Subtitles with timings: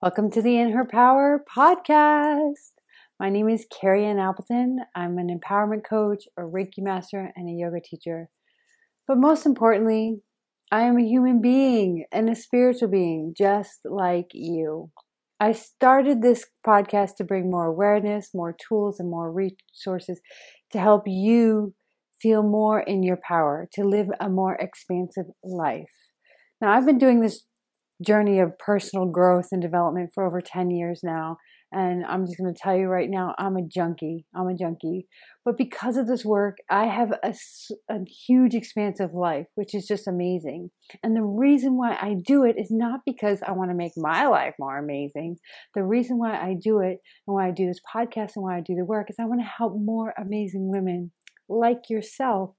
[0.00, 2.52] Welcome to the In Her Power podcast.
[3.18, 4.78] My name is Carrie Ann Appleton.
[4.94, 8.28] I'm an empowerment coach, a Reiki master, and a yoga teacher.
[9.08, 10.22] But most importantly,
[10.70, 14.92] I am a human being and a spiritual being just like you.
[15.40, 20.20] I started this podcast to bring more awareness, more tools, and more resources
[20.70, 21.74] to help you
[22.22, 25.90] feel more in your power, to live a more expansive life.
[26.60, 27.42] Now, I've been doing this
[28.04, 31.36] journey of personal growth and development for over 10 years now.
[31.70, 34.24] And I'm just going to tell you right now, I'm a junkie.
[34.34, 35.06] I'm a junkie.
[35.44, 37.34] But because of this work, I have a,
[37.90, 38.54] a huge
[39.00, 40.70] of life, which is just amazing.
[41.02, 44.26] And the reason why I do it is not because I want to make my
[44.26, 45.36] life more amazing.
[45.74, 48.62] The reason why I do it and why I do this podcast and why I
[48.62, 51.10] do the work is I want to help more amazing women
[51.50, 52.54] like yourself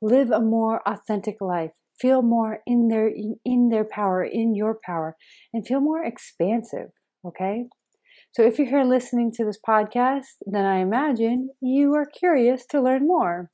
[0.00, 3.10] live a more authentic life feel more in their
[3.44, 5.16] in their power in your power
[5.52, 6.90] and feel more expansive
[7.24, 7.64] okay?
[8.32, 12.80] So if you're here listening to this podcast then i imagine you are curious to
[12.80, 13.50] learn more.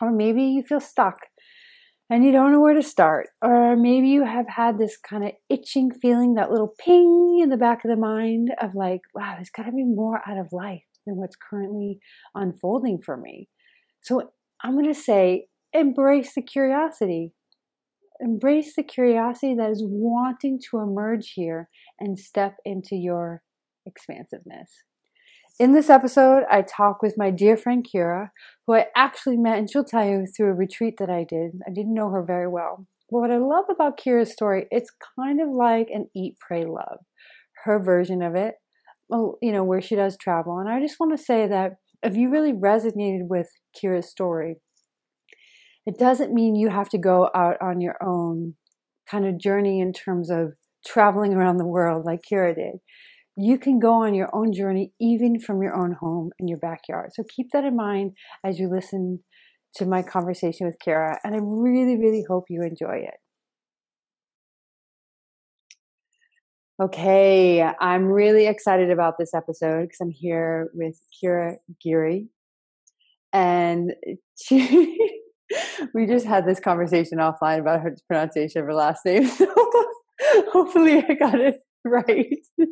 [0.00, 1.16] Or maybe you feel stuck
[2.10, 3.28] and you don't know where to start.
[3.42, 7.56] Or maybe you have had this kind of itching feeling that little ping in the
[7.56, 10.84] back of the mind of like wow there's got to be more out of life
[11.06, 11.98] than what's currently
[12.34, 13.48] unfolding for me.
[14.02, 14.30] So
[14.62, 17.32] i'm going to say embrace the curiosity
[18.20, 21.68] Embrace the curiosity that is wanting to emerge here
[22.00, 23.42] and step into your
[23.86, 24.70] expansiveness.
[25.60, 28.30] In this episode, I talk with my dear friend Kira,
[28.66, 31.60] who I actually met, and she'll tell you through a retreat that I did.
[31.66, 32.86] I didn't know her very well.
[33.10, 36.98] But what I love about Kira's story, it's kind of like an eat, pray, love.
[37.64, 38.54] Her version of it,
[39.10, 40.58] you know, where she does travel.
[40.58, 44.56] And I just want to say that if you really resonated with Kira's story,
[45.88, 48.52] it doesn't mean you have to go out on your own
[49.10, 50.52] kind of journey in terms of
[50.86, 52.74] traveling around the world like Kira did.
[53.38, 57.12] You can go on your own journey even from your own home in your backyard.
[57.14, 58.12] So keep that in mind
[58.44, 59.20] as you listen
[59.76, 63.14] to my conversation with Kira, and I really, really hope you enjoy it.
[66.82, 72.28] Okay, I'm really excited about this episode because I'm here with Kira Geary.
[73.32, 73.94] And
[74.42, 75.17] she
[75.94, 79.26] we just had this conversation offline about her pronunciation of her last name.
[79.26, 79.46] So
[80.52, 82.38] hopefully I got it right.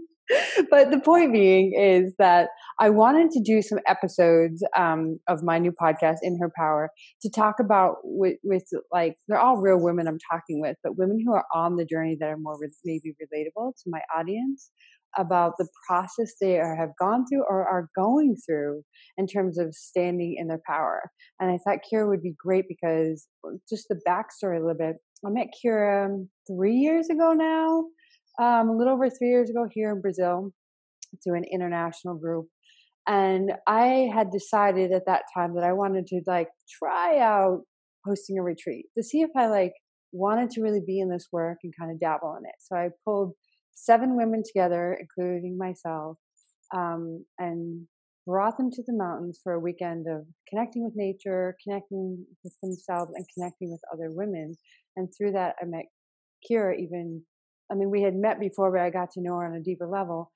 [0.70, 2.48] but the point being is that
[2.81, 6.91] I wanted to do some episodes um, of my new podcast, In Her Power,
[7.22, 11.19] to talk about with, with, like they're all real women I'm talking with, but women
[11.25, 14.70] who are on the journey that are more re- maybe relatable to my audience
[15.16, 18.82] about the process they are, have gone through or are going through
[19.16, 21.10] in terms of standing in their power.
[21.40, 23.26] And I thought Kira would be great because
[23.68, 24.96] just the backstory a little bit.
[25.24, 27.84] I met Kira three years ago now,
[28.38, 30.50] um, a little over three years ago here in Brazil
[31.24, 32.46] through an international group.
[33.06, 37.60] And I had decided at that time that I wanted to like try out
[38.04, 39.72] hosting a retreat to see if I like
[40.12, 42.54] wanted to really be in this work and kind of dabble in it.
[42.58, 43.32] So I pulled
[43.76, 46.16] seven women together, including myself,
[46.75, 47.87] um, and
[48.26, 53.12] brought them to the mountains for a weekend of connecting with nature, connecting with themselves,
[53.15, 54.56] and connecting with other women.
[54.97, 55.84] And through that, I met
[56.50, 56.76] Kira.
[56.78, 57.22] Even,
[57.70, 59.86] I mean, we had met before, but I got to know her on a deeper
[59.86, 60.32] level.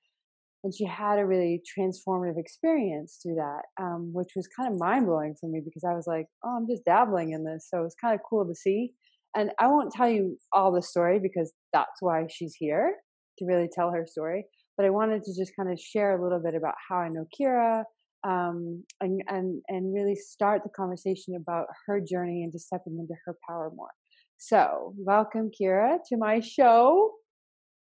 [0.63, 5.07] And she had a really transformative experience through that, um, which was kind of mind
[5.07, 7.67] blowing for me because I was like, oh, I'm just dabbling in this.
[7.73, 8.93] So it's kind of cool to see.
[9.35, 12.93] And I won't tell you all the story because that's why she's here
[13.41, 14.45] to really tell her story.
[14.77, 17.27] But I wanted to just kind of share a little bit about how I know
[17.39, 17.85] Kira
[18.25, 23.37] um, and, and, and really start the conversation about her journey into stepping into her
[23.49, 23.91] power more.
[24.39, 27.13] So, welcome, Kira, to my show.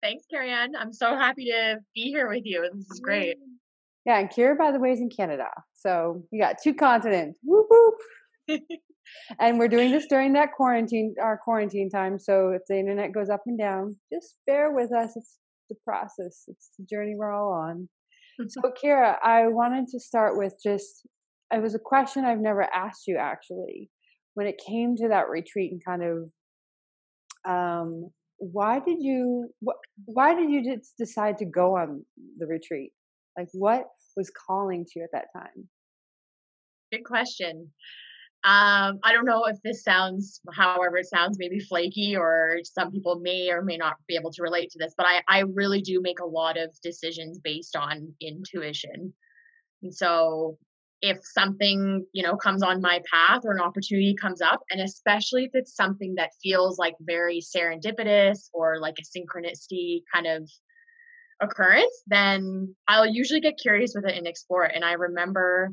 [0.03, 0.75] Thanks, Carrie Ann.
[0.77, 2.69] I'm so happy to be here with you.
[2.75, 3.37] This is great.
[4.05, 5.49] Yeah, and Kira, by the way, is in Canada.
[5.75, 7.39] So we got two continents.
[7.45, 8.61] Whoop whoop.
[9.39, 12.19] and we're doing this during that quarantine, our quarantine time.
[12.19, 15.13] So if the internet goes up and down, just bear with us.
[15.17, 16.45] It's the process.
[16.49, 17.89] It's the journey we're all on.
[18.49, 21.07] so Kira, I wanted to start with just
[21.53, 23.91] it was a question I've never asked you actually.
[24.35, 26.31] When it came to that retreat and kind of
[27.49, 32.05] um why did you what, why did you just decide to go on
[32.39, 32.93] the retreat?
[33.39, 33.85] Like what
[34.17, 35.69] was calling to you at that time?
[36.93, 37.71] Good question.
[38.45, 43.21] Um, I don't know if this sounds, however it sounds, maybe flaky, or some people
[43.21, 46.01] may or may not be able to relate to this, but I, I really do
[46.01, 49.15] make a lot of decisions based on intuition.
[49.85, 50.59] And so
[51.03, 55.45] if something, you know, comes on my path or an opportunity comes up, and especially
[55.45, 60.49] if it's something that feels like very serendipitous or like a synchronicity kind of
[61.41, 64.73] occurrence, then I'll usually get curious with it and explore it.
[64.75, 65.73] And I remember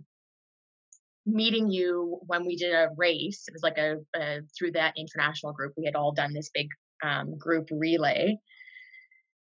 [1.34, 3.46] meeting you when we did a race.
[3.48, 5.74] It was like a, a through that international group.
[5.78, 6.68] We had all done this big
[7.04, 8.38] um, group relay,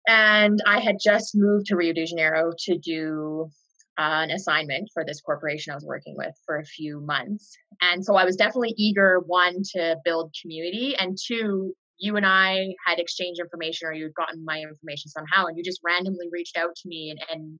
[0.07, 3.49] and I had just moved to Rio de Janeiro to do
[3.97, 7.55] an assignment for this corporation I was working with for a few months.
[7.81, 12.73] And so I was definitely eager, one, to build community, and two, you and I
[12.85, 16.75] had exchanged information or you'd gotten my information somehow, and you just randomly reached out
[16.75, 17.59] to me and, and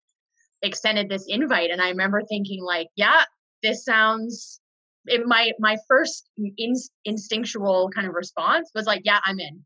[0.63, 1.69] extended this invite.
[1.69, 3.23] And I remember thinking, like, yeah,
[3.63, 4.59] this sounds.
[5.07, 6.75] It, my my first in,
[7.05, 9.63] instinctual kind of response was like, yeah, I'm in.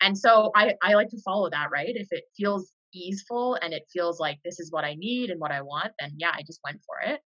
[0.00, 1.94] And so I I like to follow that, right?
[1.94, 5.52] If it feels easeful and it feels like this is what I need and what
[5.52, 7.20] I want, then yeah, I just went for it.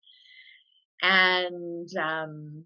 [1.02, 2.64] And um,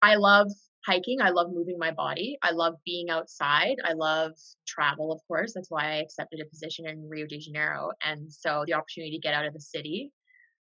[0.00, 0.48] I love
[0.84, 1.20] hiking.
[1.20, 2.38] I love moving my body.
[2.42, 3.76] I love being outside.
[3.84, 4.32] I love
[4.66, 5.52] travel, of course.
[5.54, 7.92] That's why I accepted a position in Rio de Janeiro.
[8.04, 10.10] And so the opportunity to get out of the city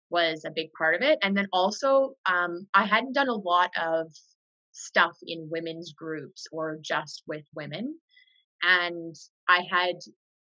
[0.10, 1.20] was a big part of it.
[1.22, 4.12] And then also, um, I hadn't done a lot of
[4.72, 7.96] stuff in women's groups or just with women.
[8.64, 9.16] And
[9.48, 9.96] I had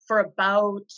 [0.06, 0.91] for about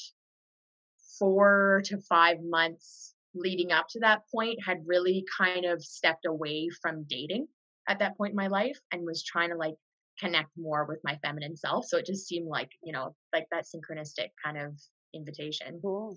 [1.19, 6.69] four to five months leading up to that point had really kind of stepped away
[6.81, 7.47] from dating
[7.89, 9.75] at that point in my life and was trying to like
[10.21, 13.65] connect more with my feminine self so it just seemed like you know like that
[13.65, 14.73] synchronistic kind of
[15.13, 16.17] invitation cool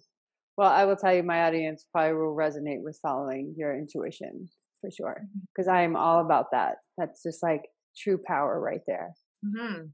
[0.57, 4.49] well i will tell you my audience probably will resonate with following your intuition
[4.81, 5.77] for sure because mm-hmm.
[5.77, 7.63] i am all about that that's just like
[7.97, 9.13] true power right there
[9.45, 9.85] mm-hmm.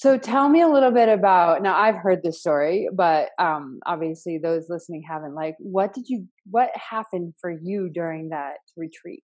[0.00, 4.38] So tell me a little bit about now I've heard this story, but um obviously
[4.38, 9.24] those listening haven't like what did you what happened for you during that retreat?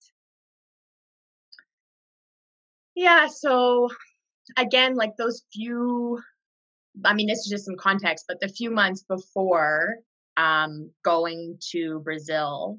[2.96, 3.90] Yeah, so
[4.56, 6.20] again like those few
[7.04, 9.98] I mean this is just some context, but the few months before
[10.36, 12.78] um going to Brazil,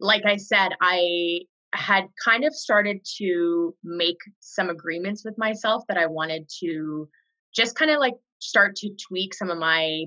[0.00, 1.40] like I said, I
[1.74, 7.08] had kind of started to make some agreements with myself that I wanted to
[7.54, 10.04] just kind of like start to tweak some of my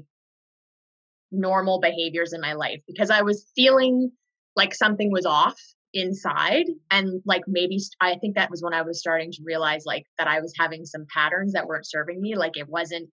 [1.32, 4.12] normal behaviors in my life because I was feeling
[4.56, 5.60] like something was off
[5.94, 10.06] inside and like maybe I think that was when I was starting to realize like
[10.18, 13.10] that I was having some patterns that weren't serving me like it wasn't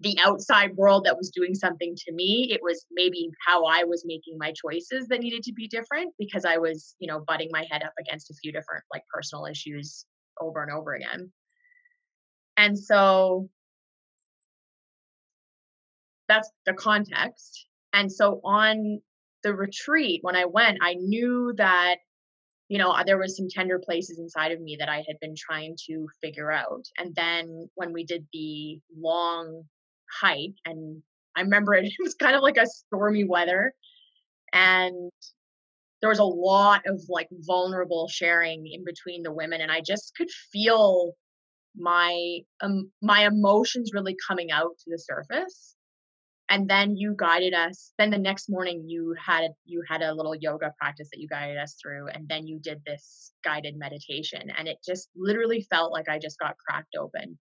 [0.00, 4.04] the outside world that was doing something to me it was maybe how I was
[4.06, 7.64] making my choices that needed to be different because I was you know butting my
[7.70, 10.04] head up against a few different like personal issues
[10.40, 11.32] over and over again
[12.56, 13.48] and so
[16.28, 17.66] that's the context.
[17.92, 19.00] And so on
[19.42, 21.96] the retreat, when I went, I knew that,
[22.68, 25.76] you know, there was some tender places inside of me that I had been trying
[25.86, 26.84] to figure out.
[26.98, 29.64] And then when we did the long
[30.20, 31.02] hike, and
[31.36, 33.74] I remember it, it was kind of like a stormy weather.
[34.52, 35.10] And
[36.00, 39.60] there was a lot of like vulnerable sharing in between the women.
[39.60, 41.14] And I just could feel
[41.76, 45.76] my um, my emotions really coming out to the surface
[46.48, 50.34] and then you guided us then the next morning you had you had a little
[50.34, 54.68] yoga practice that you guided us through and then you did this guided meditation and
[54.68, 57.38] it just literally felt like i just got cracked open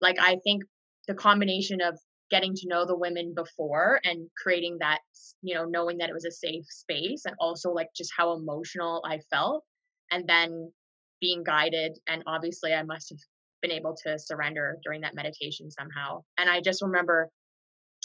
[0.00, 0.62] like i think
[1.08, 1.98] the combination of
[2.30, 5.00] getting to know the women before and creating that
[5.42, 9.02] you know knowing that it was a safe space and also like just how emotional
[9.04, 9.64] i felt
[10.10, 10.72] and then
[11.20, 13.18] being guided and obviously i must have
[13.62, 16.22] been able to surrender during that meditation somehow.
[16.36, 17.30] And I just remember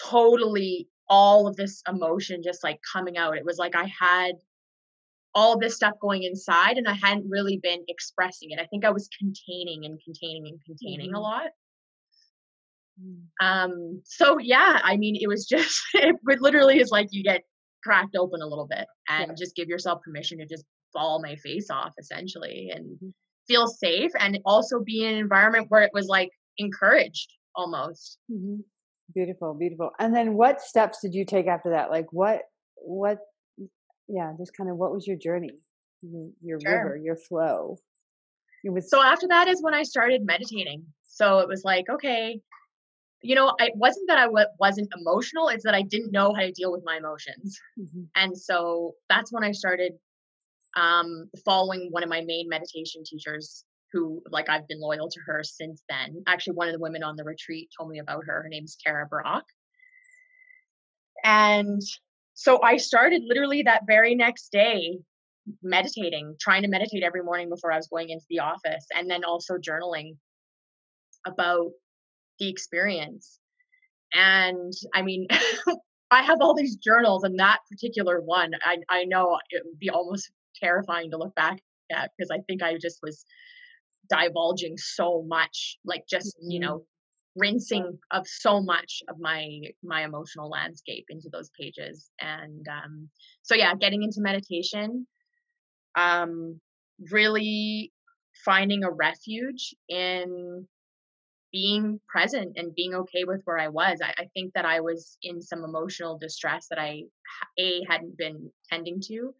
[0.01, 3.37] totally all of this emotion just like coming out.
[3.37, 4.33] It was like I had
[5.33, 8.59] all this stuff going inside and I hadn't really been expressing it.
[8.59, 11.15] I think I was containing and containing and containing mm-hmm.
[11.15, 11.47] a lot.
[13.01, 13.21] Mm.
[13.41, 17.43] Um so yeah, I mean it was just it literally is like you get
[17.83, 19.35] cracked open a little bit and yeah.
[19.37, 23.09] just give yourself permission to just fall my face off essentially and mm-hmm
[23.47, 28.17] feel safe and also be in an environment where it was like encouraged almost.
[28.31, 28.57] Mm-hmm.
[29.15, 29.91] Beautiful, beautiful.
[29.99, 31.89] And then what steps did you take after that?
[31.89, 32.41] Like what,
[32.75, 33.19] what,
[34.07, 35.51] yeah, just kind of what was your journey,
[36.41, 36.83] your sure.
[36.83, 37.77] river, your flow?
[38.63, 40.83] It was so after that is when I started meditating.
[41.07, 42.41] So it was like, okay,
[43.21, 46.41] you know, it wasn't that I w- wasn't emotional, it's that I didn't know how
[46.41, 47.59] to deal with my emotions.
[47.79, 48.03] Mm-hmm.
[48.15, 49.93] And so that's when I started
[50.75, 55.43] um, following one of my main meditation teachers who like I've been loyal to her
[55.43, 56.23] since then.
[56.27, 58.43] Actually, one of the women on the retreat told me about her.
[58.43, 59.43] Her name's Tara Brach.
[61.23, 61.81] And
[62.33, 64.99] so I started literally that very next day
[65.63, 69.23] meditating, trying to meditate every morning before I was going into the office, and then
[69.23, 70.17] also journaling
[71.25, 71.71] about
[72.39, 73.39] the experience.
[74.13, 75.27] And I mean,
[76.11, 79.89] I have all these journals, and that particular one, I, I know it would be
[79.89, 81.59] almost terrifying to look back
[81.91, 83.25] at because I think I just was
[84.09, 86.51] divulging so much, like just, mm-hmm.
[86.51, 86.85] you know,
[87.37, 93.07] rinsing of so much of my my emotional landscape into those pages and um
[93.43, 95.05] so yeah getting into meditation
[95.95, 96.59] um
[97.11, 97.91] really
[98.43, 100.67] finding a refuge in
[101.51, 103.99] being present and being okay with where I was.
[104.03, 107.03] I, I, think that I was in some emotional distress that I
[107.57, 109.33] a hadn't been tending to,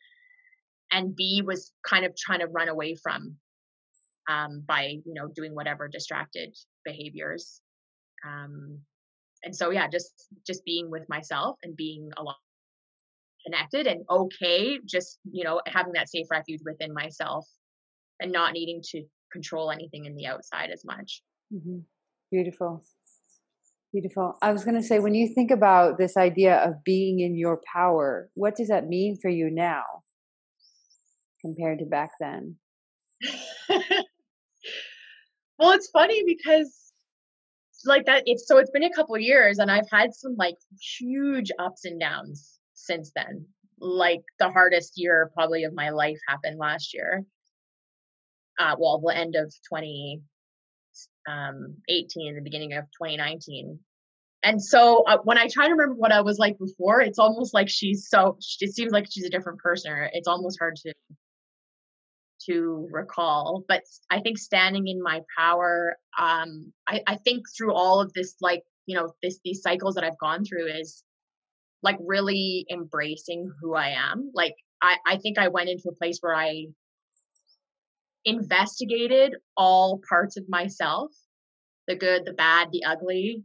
[0.92, 3.36] and b was kind of trying to run away from
[4.30, 7.62] um, by you know doing whatever distracted behaviors.
[8.26, 8.80] Um,
[9.44, 12.38] and so yeah, just just being with myself and being a lot
[13.46, 17.48] connected and okay, just you know having that safe refuge within myself
[18.20, 21.22] and not needing to control anything in the outside as much.
[21.54, 21.80] Mm-hmm.
[22.32, 22.84] Beautiful.
[23.94, 24.38] Beautiful.
[24.42, 27.62] I was going to say, when you think about this idea of being in your
[27.74, 29.84] power, what does that mean for you now
[31.42, 32.58] compared to back then?
[35.58, 36.88] well, it's funny because
[37.86, 40.56] like that it's so it's been a couple years and I've had some like
[41.00, 43.46] huge ups and downs since then.
[43.80, 47.24] Like the hardest year probably of my life happened last year.
[48.60, 50.22] Uh well, the end of 20
[51.28, 53.80] um, 18, the beginning of 2019.
[54.44, 57.54] And so uh, when I try to remember what I was like before, it's almost
[57.54, 59.92] like she's so, it seems like she's a different person.
[60.14, 60.94] It's almost hard to,
[62.48, 63.64] to recall.
[63.68, 68.36] But I think standing in my power, um, I, I think through all of this,
[68.40, 71.04] like, you know, this, these cycles that I've gone through is
[71.84, 74.32] like really embracing who I am.
[74.34, 76.68] Like, I, I think I went into a place where I
[78.28, 81.12] investigated all parts of myself
[81.88, 83.44] the good, the bad, the ugly.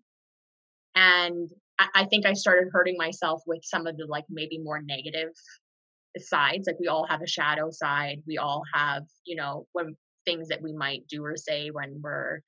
[0.97, 1.49] And
[1.79, 5.31] I, I think I started hurting myself with some of the like maybe more negative
[6.19, 6.67] sides.
[6.67, 8.21] Like we all have a shadow side.
[8.27, 12.41] We all have, you know, when things that we might do or say when we're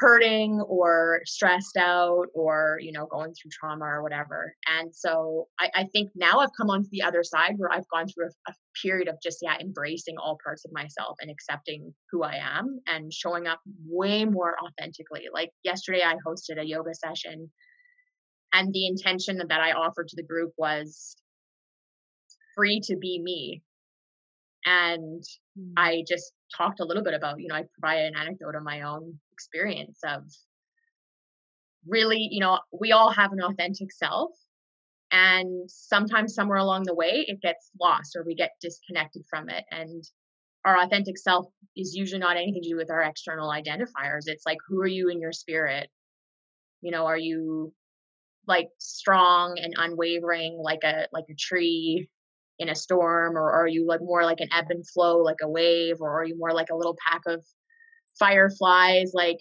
[0.00, 4.54] hurting or stressed out or you know going through trauma or whatever.
[4.66, 8.06] And so I, I think now i've come onto the other side where i've gone
[8.08, 12.22] through a, a, period of just yeah embracing all parts of myself and accepting who
[12.22, 15.26] i am and showing up way more authentically.
[15.32, 17.50] Like yesterday i hosted a yoga session
[18.54, 21.14] and the intention that i offered to the group was
[22.56, 23.62] free to be me.
[24.64, 25.22] And
[25.58, 25.72] mm.
[25.76, 28.82] i just talked a little bit about you know i provided an anecdote of my
[28.82, 30.22] own experience of
[31.86, 34.30] really, you know, we all have an authentic self.
[35.12, 39.64] And sometimes somewhere along the way, it gets lost or we get disconnected from it.
[39.70, 40.04] And
[40.64, 44.26] our authentic self is usually not anything to do with our external identifiers.
[44.26, 45.88] It's like, who are you in your spirit?
[46.82, 47.72] You know, are you
[48.46, 52.08] like strong and unwavering like a like a tree
[52.58, 55.48] in a storm or are you like more like an ebb and flow like a
[55.48, 57.42] wave or are you more like a little pack of
[58.20, 59.40] fireflies like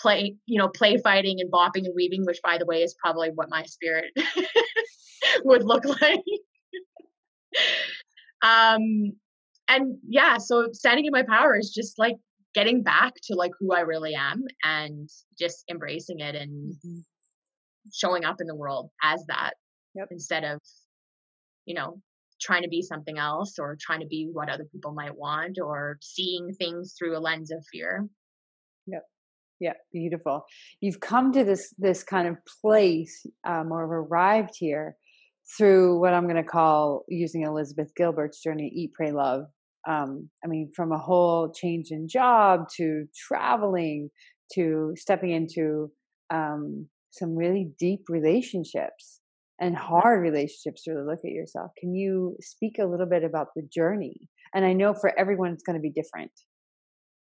[0.00, 3.30] play you know play fighting and bopping and weaving which by the way is probably
[3.34, 4.06] what my spirit
[5.44, 6.20] would look like
[8.42, 9.12] um
[9.68, 12.16] and yeah so standing in my power is just like
[12.54, 16.98] getting back to like who i really am and just embracing it and mm-hmm.
[17.92, 19.52] showing up in the world as that
[19.94, 20.08] yep.
[20.10, 20.58] instead of
[21.66, 22.00] you know
[22.40, 25.98] trying to be something else or trying to be what other people might want or
[26.02, 28.06] seeing things through a lens of fear.
[28.86, 29.02] Yep.
[29.60, 30.44] Yeah, beautiful.
[30.80, 34.96] You've come to this this kind of place, um, or arrived here
[35.56, 39.44] through what I'm going to call using Elizabeth Gilbert's journey, Eat, Pray, Love.
[39.86, 44.10] Um, I mean, from a whole change in job to traveling
[44.54, 45.90] to stepping into
[46.30, 49.20] um, some really deep relationships
[49.60, 51.70] and hard relationships to really look at yourself.
[51.78, 54.28] Can you speak a little bit about the journey?
[54.54, 56.32] And I know for everyone it's going to be different.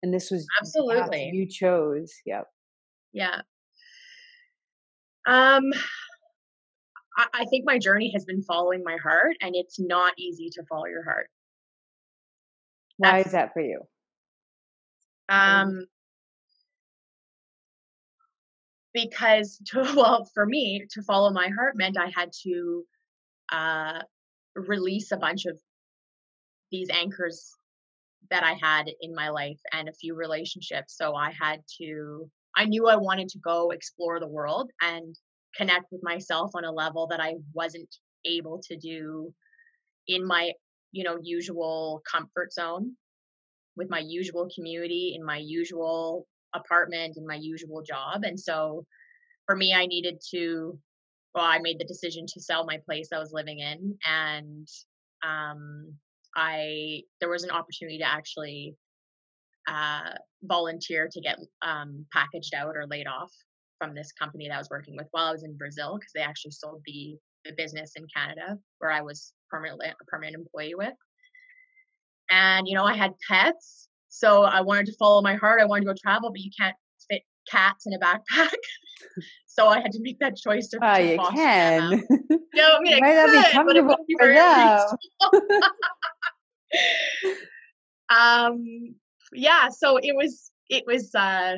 [0.02, 2.12] And this was absolutely you chose.
[2.26, 2.44] Yep.
[3.12, 3.40] Yeah.
[5.26, 5.64] Um,
[7.16, 10.62] I, I think my journey has been following my heart, and it's not easy to
[10.68, 11.28] follow your heart.
[12.98, 13.80] Why That's, is that for you?
[15.28, 15.86] Um,
[18.96, 22.84] because to well for me to follow my heart meant i had to
[23.52, 24.00] uh
[24.56, 25.56] release a bunch of
[26.72, 27.52] these anchors
[28.30, 30.96] that i had in my life and a few relationships.
[30.96, 35.14] So i had to i knew i wanted to go explore the world and
[35.54, 39.32] connect with myself on a level that i wasn't able to do
[40.08, 40.52] in my
[40.92, 42.96] you know usual comfort zone
[43.76, 46.26] with my usual community in my usual
[46.56, 48.24] apartment and my usual job.
[48.24, 48.84] And so
[49.46, 50.78] for me, I needed to.
[51.34, 54.66] Well, I made the decision to sell my place I was living in, and
[55.22, 55.92] um,
[56.34, 58.74] I there was an opportunity to actually
[59.68, 63.32] uh, volunteer to get um, packaged out or laid off
[63.78, 66.22] from this company that I was working with while I was in Brazil because they
[66.22, 70.94] actually sold the the business in Canada where I was permanently a permanent employee with.
[72.30, 75.60] And you know, I had pets, so I wanted to follow my heart.
[75.60, 76.74] I wanted to go travel, but you can't
[77.10, 77.20] fit
[77.50, 78.54] cats in a backpack.
[79.46, 80.78] so I had to make that choice to.
[80.80, 82.02] Oh, to you can.
[82.54, 84.32] No, I mean, I might not be but it comfortable for
[88.08, 88.94] um
[89.34, 91.56] yeah so it was it was uh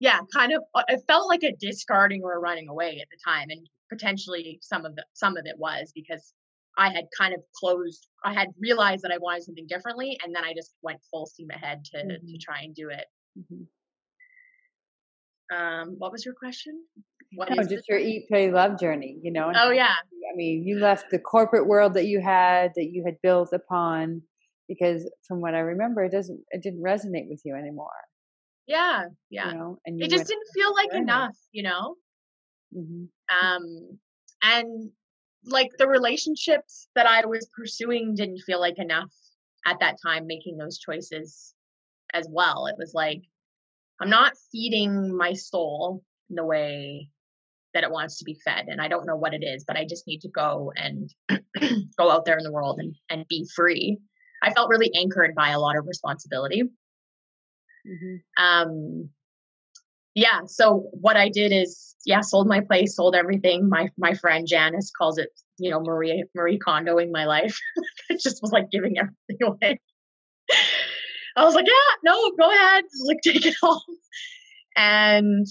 [0.00, 3.18] yeah kind of uh, it felt like a discarding or a running away at the
[3.22, 6.32] time and potentially some of the some of it was because
[6.78, 10.44] i had kind of closed i had realized that i wanted something differently and then
[10.44, 12.40] i just went full steam ahead to to Mhm.
[12.40, 13.06] try and do it
[13.38, 13.66] Mhm.
[15.54, 16.84] um what was your question
[17.34, 19.52] what No, is just your eat, pray, love journey, you know.
[19.54, 19.94] oh yeah
[20.32, 24.22] I mean, you left the corporate world that you had, that you had built upon,
[24.68, 27.90] because from what I remember, it doesn't, it didn't resonate with you anymore.
[28.66, 31.96] yeah yeah You know, and you it just didn't feel like enough you know
[32.76, 33.08] Mhm.
[33.42, 33.98] um
[34.42, 34.90] and
[35.44, 39.12] like the relationships that i was pursuing didn't feel like enough
[39.66, 41.54] at that time making those choices
[42.14, 42.66] as well.
[42.66, 43.22] It was like
[44.00, 47.10] i'm not feeding my soul in the way
[47.74, 49.84] that it wants to be fed and i don't know what it is but i
[49.84, 51.12] just need to go and
[51.98, 53.98] go out there in the world and, and be free.
[54.42, 56.62] I felt really anchored by a lot of responsibility.
[57.86, 58.22] Mhm.
[58.38, 59.10] um
[60.14, 63.68] yeah so what i did is yeah sold my place sold everything.
[63.68, 67.58] My my friend janice calls it you know marie marie Kondoing my life.
[68.10, 69.80] It just was like giving everything away.
[71.36, 73.84] I was like yeah no go ahead like take it all.
[74.76, 75.46] And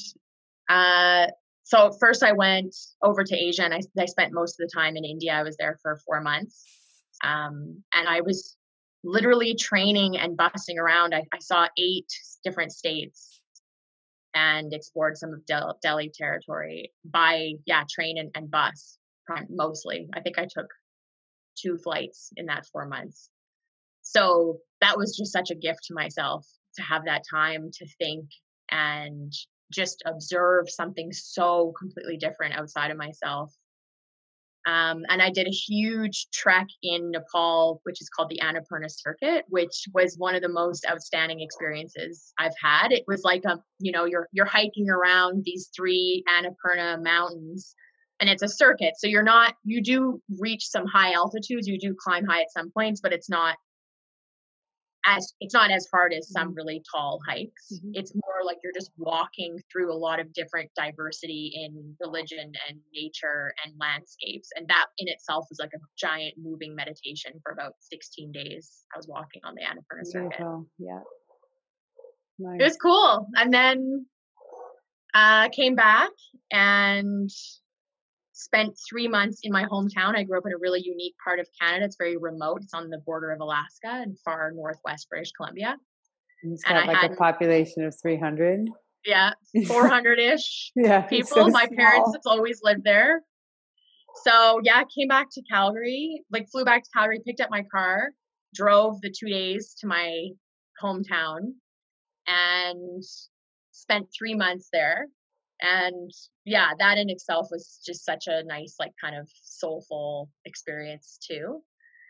[0.67, 1.27] uh
[1.63, 4.97] so first i went over to asia and I, I spent most of the time
[4.97, 5.33] in india.
[5.33, 6.65] I was there for four months.
[7.23, 8.55] Um and i was
[9.03, 11.13] literally training and busing around.
[11.13, 12.11] I, I saw eight
[12.43, 13.36] different states
[14.37, 18.97] and explored some of Del- Delhi territory by yeah train and, and bus
[19.49, 20.07] mostly.
[20.13, 20.67] I think I took
[21.57, 23.29] two flights in that four months.
[24.03, 28.25] So that was just such a gift to myself to have that time to think
[28.69, 29.33] and
[29.71, 33.51] just observe something so completely different outside of myself.
[34.67, 39.45] Um, and I did a huge trek in Nepal, which is called the Annapurna Circuit,
[39.47, 42.91] which was one of the most outstanding experiences I've had.
[42.91, 47.75] It was like a, you know, you're you're hiking around these three Annapurna mountains,
[48.19, 48.95] and it's a circuit.
[48.97, 52.69] So you're not, you do reach some high altitudes, you do climb high at some
[52.69, 53.55] points, but it's not
[55.07, 57.71] as it's not as hard as some really tall hikes.
[57.71, 57.91] Mhm.
[57.93, 62.81] It's more like you're just walking through a lot of different diversity in religion and
[62.93, 64.49] nature and landscapes.
[64.55, 68.83] And that in itself was like a giant moving meditation for about 16 days.
[68.93, 70.37] I was walking on the Annapurna circuit.
[70.37, 70.69] Beautiful.
[70.77, 70.99] Yeah.
[72.39, 73.27] It was cool.
[73.35, 74.05] And then
[75.13, 76.11] uh came back
[76.51, 77.29] and
[78.37, 80.15] spent three months in my hometown.
[80.15, 81.85] I grew up in a really unique part of Canada.
[81.85, 82.61] It's very remote.
[82.61, 85.75] It's on the border of Alaska and far northwest British Columbia.
[86.43, 88.69] And It's and got I like a population of 300.
[89.05, 89.31] Yeah,
[89.67, 91.01] 400 ish yeah.
[91.01, 91.29] people.
[91.29, 93.23] so My parents have always lived there.
[94.23, 98.11] So yeah, came back to Calgary, like flew back to Calgary, picked up my car,
[98.53, 100.27] drove the two days to my
[100.81, 101.53] hometown
[102.27, 103.03] and
[103.71, 105.07] spent three months there.
[105.61, 106.11] And
[106.45, 111.63] yeah, that in itself was just such a nice, like kind of soulful experience too.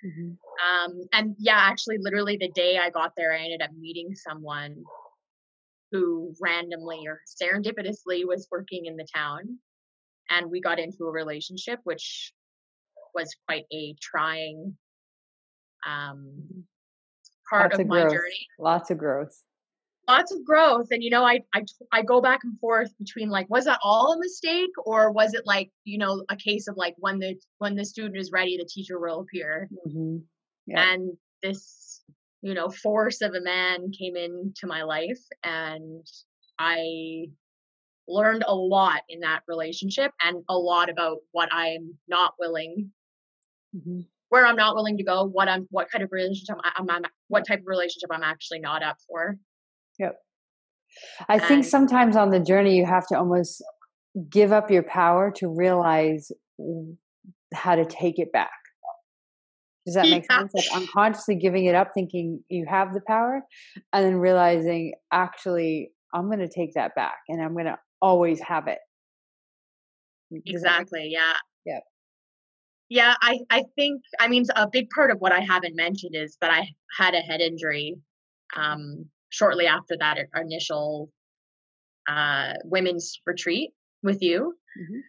[0.06, 0.38] Mhm.
[0.64, 4.84] Um, and yeah, actually, literally the day I got there, I ended up meeting someone
[5.92, 9.60] who randomly or serendipitously was working in the town.
[10.30, 12.34] And we got into a relationship, which
[13.16, 14.78] was quite a trying
[15.88, 16.66] um,
[17.50, 18.14] part Lots of of my growth.
[18.14, 18.48] journey.
[18.60, 19.42] Lots of growth.
[20.08, 20.88] Lots of growth.
[20.92, 24.14] And, you know, I, I, I go back and forth between like, was that all
[24.14, 24.72] a mistake?
[24.86, 28.18] Or was it like, you know, a case of like when the, when the student
[28.18, 29.70] is ready, the teacher will appear.
[29.86, 30.18] hmm
[30.66, 30.92] Yeah.
[30.92, 32.02] and this
[32.42, 36.06] you know force of a man came into my life and
[36.60, 37.26] i
[38.08, 42.92] learned a lot in that relationship and a lot about what i'm not willing
[43.74, 47.04] hmm where i'm not willing to go what i'm what kind of relationship i'm, I'm
[47.28, 49.38] what type of relationship i'm actually not up for
[51.30, 53.64] I think sometimes on the journey, you have to almost
[54.30, 56.32] give up your power to realize
[57.54, 58.52] how to take it back.
[59.86, 60.40] Does that make Yeah.
[60.40, 60.54] sense?
[60.54, 63.42] Like unconsciously giving it up, thinking you have the power,
[63.94, 68.42] and then realizing actually, I'm going to take that back and I'm going to always
[68.42, 68.80] have it.
[70.46, 71.08] exactly.
[71.10, 71.38] Yeah.
[71.66, 71.80] Yeah.
[72.90, 76.38] Yeah, I, I think I mean a big part of what I haven't mentioned is
[76.42, 77.96] that I had a head injury
[78.56, 81.10] um, shortly after that initial
[82.08, 83.72] uh, women's retreat
[84.04, 84.56] with you.
[84.80, 85.00] Mm-hmm.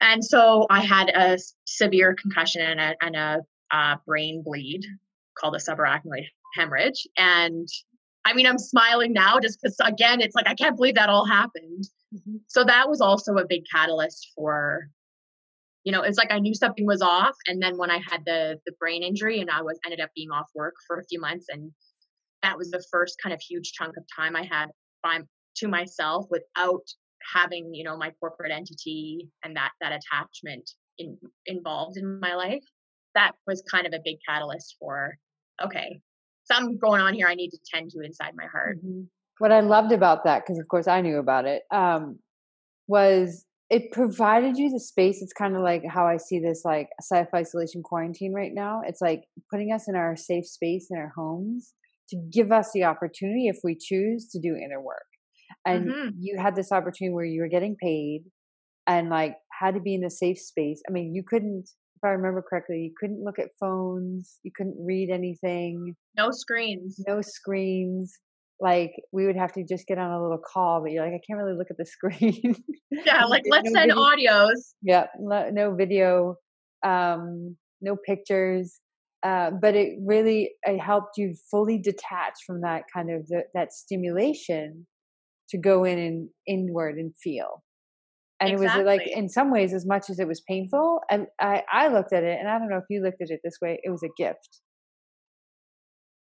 [0.00, 4.84] And so I had a severe concussion and a, and a uh, brain bleed
[5.38, 6.26] called a subarachnoid
[6.56, 7.06] hemorrhage.
[7.16, 7.68] And
[8.24, 11.26] I mean, I'm smiling now just because, again, it's like I can't believe that all
[11.26, 11.84] happened.
[12.14, 12.36] Mm-hmm.
[12.46, 14.88] So that was also a big catalyst for,
[15.84, 17.36] you know, it's like I knew something was off.
[17.46, 20.30] And then when I had the the brain injury and I was ended up being
[20.30, 21.72] off work for a few months, and
[22.44, 24.66] that was the first kind of huge chunk of time I had
[25.02, 25.20] by
[25.56, 26.82] to myself without
[27.32, 32.64] having you know my corporate entity and that that attachment in, involved in my life.
[33.14, 35.16] That was kind of a big catalyst for
[35.62, 36.00] okay
[36.44, 38.78] something going on here i need to tend to inside my heart.
[38.78, 39.02] Mm-hmm.
[39.38, 42.18] what i loved about that because of course i knew about it um,
[42.86, 46.88] was it provided you the space it's kind of like how i see this like
[47.00, 48.82] self isolation quarantine right now.
[48.84, 51.72] It's like putting us in our safe space in our homes
[52.10, 55.06] to give us the opportunity if we choose to do inner work.
[55.66, 56.08] And mm-hmm.
[56.18, 58.24] you had this opportunity where you were getting paid
[58.86, 60.82] and like had to be in a safe space.
[60.88, 61.64] I mean you couldn't
[61.96, 65.94] if i remember correctly you couldn't look at phones you couldn't read anything.
[66.16, 67.02] No screens.
[67.06, 68.12] No screens.
[68.60, 71.20] Like we would have to just get on a little call but you're like i
[71.26, 72.54] can't really look at the screen.
[72.90, 74.02] Yeah like let's no send video.
[74.02, 74.74] audios.
[74.82, 76.36] Yeah no video
[76.84, 78.80] um no pictures
[79.24, 83.72] uh, but it really it helped you fully detach from that kind of the, that
[83.72, 84.86] stimulation
[85.48, 87.62] to go in and inward and feel.
[88.40, 88.80] And exactly.
[88.80, 91.88] it was like in some ways as much as it was painful and I, I
[91.88, 93.90] looked at it and i don't know if you looked at it this way it
[93.90, 94.60] was a gift.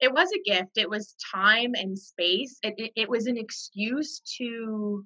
[0.00, 0.78] It was a gift.
[0.78, 2.58] It was time and space.
[2.62, 5.04] It, it, it was an excuse to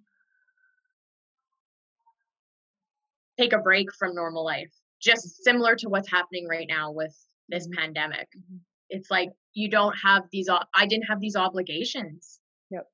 [3.39, 4.71] take a break from normal life
[5.03, 7.17] just similar to what's happening right now with
[7.53, 7.81] this mm-hmm.
[7.81, 8.57] pandemic mm-hmm.
[8.91, 12.41] it's like you don't have these i didn't have these obligations
[12.73, 12.87] Yep.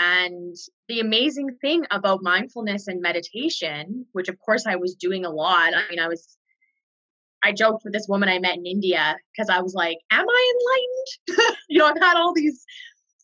[0.00, 0.56] and
[0.88, 5.72] the amazing thing about mindfulness and meditation, which of course I was doing a lot,
[5.74, 6.36] I mean, I was,
[7.44, 10.52] I joked with this woman I met in India because I was like, Am I
[10.54, 11.56] enlightened?
[11.68, 12.64] you know, I've had all these,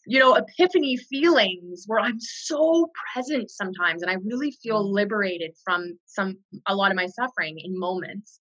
[0.07, 4.93] you know, epiphany feelings where I'm so present sometimes and I really feel mm.
[4.93, 8.41] liberated from some, a lot of my suffering in moments.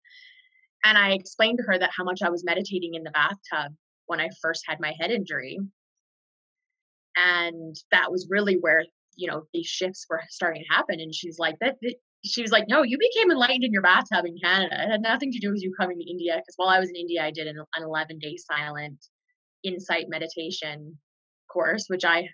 [0.84, 3.72] And I explained to her that how much I was meditating in the bathtub
[4.06, 5.58] when I first had my head injury.
[7.16, 8.84] And that was really where
[9.16, 11.00] you know these shifts were starting to happen.
[11.00, 14.24] And she's like that, that she was like no you became enlightened in your bathtub
[14.24, 14.74] in canada.
[14.82, 16.96] It had nothing to do with you coming to india because while i was in
[16.96, 19.04] india i did an, an 11 day silent
[19.64, 20.96] insight meditation
[21.52, 22.28] course which i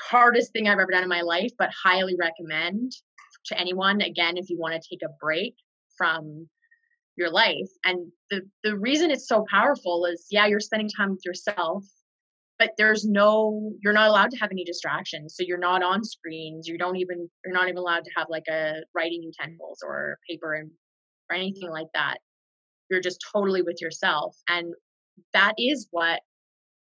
[0.00, 2.92] hardest thing i've ever done in my life but highly recommend
[3.46, 4.00] to anyone.
[4.00, 5.54] Again if you want to take a break
[5.96, 6.48] from
[7.16, 11.24] your life and the the reason it's so powerful is yeah you're spending time with
[11.24, 11.84] yourself
[12.58, 16.66] but there's no you're not allowed to have any distractions so you're not on screens
[16.66, 20.54] you don't even you're not even allowed to have like a writing utensils or paper
[20.54, 20.70] and
[21.30, 22.18] or anything like that.
[22.90, 24.74] You're just totally with yourself and
[25.32, 26.20] that is what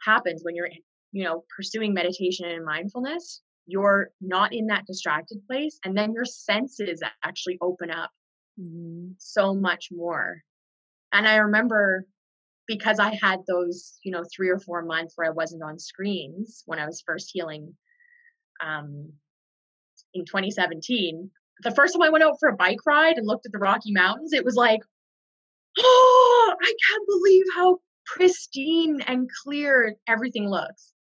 [0.03, 0.69] happens when you're
[1.11, 3.41] you know pursuing meditation and mindfulness.
[3.67, 8.11] You're not in that distracted place and then your senses actually open up
[8.59, 9.11] mm-hmm.
[9.17, 10.41] so much more
[11.11, 12.05] and i remember
[12.67, 16.63] because I had those, you know, three or four months where I wasn't on screens
[16.65, 17.75] when I was first healing
[18.63, 19.11] um,
[20.13, 21.29] in 2017,
[21.63, 23.91] the first time I went out for a bike ride and looked at the Rocky
[23.91, 24.79] Mountains, it was like,
[25.79, 30.93] oh, I can't believe how pristine and clear everything looks.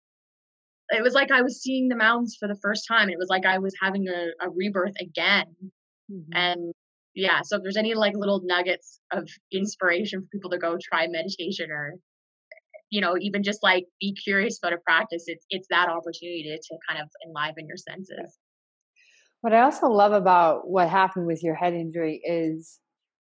[0.90, 3.08] It was like I was seeing the mountains for the first time.
[3.08, 5.46] It was like I was having a, a rebirth again.
[6.10, 6.32] Mm-hmm.
[6.34, 6.74] And
[7.14, 11.06] yeah so if there's any like little nuggets of inspiration for people to go try
[11.06, 11.94] meditation or
[12.90, 16.76] you know even just like be curious about a practice it's it's that opportunity to,
[16.88, 18.38] kind of enliven your senses.
[19.40, 22.80] What i also love about what happened with your head injury is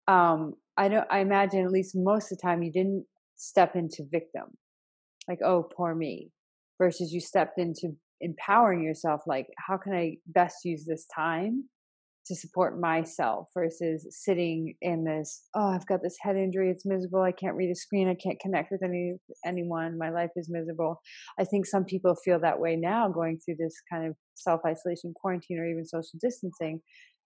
[0.07, 3.05] um i don't i imagine at least most of the time you didn't
[3.37, 4.57] step into victim
[5.27, 6.29] like oh poor me
[6.77, 11.63] versus you stepped into empowering yourself like how can i best use this time
[12.29, 17.21] to support myself versus sitting in this oh i've got this head injury it's miserable
[17.21, 19.15] i can't read a screen i can't connect with any
[19.45, 21.01] anyone my life is miserable.
[21.39, 25.13] I think some people feel that way now going through this kind of self isolation
[25.15, 26.81] quarantine or even social distancing.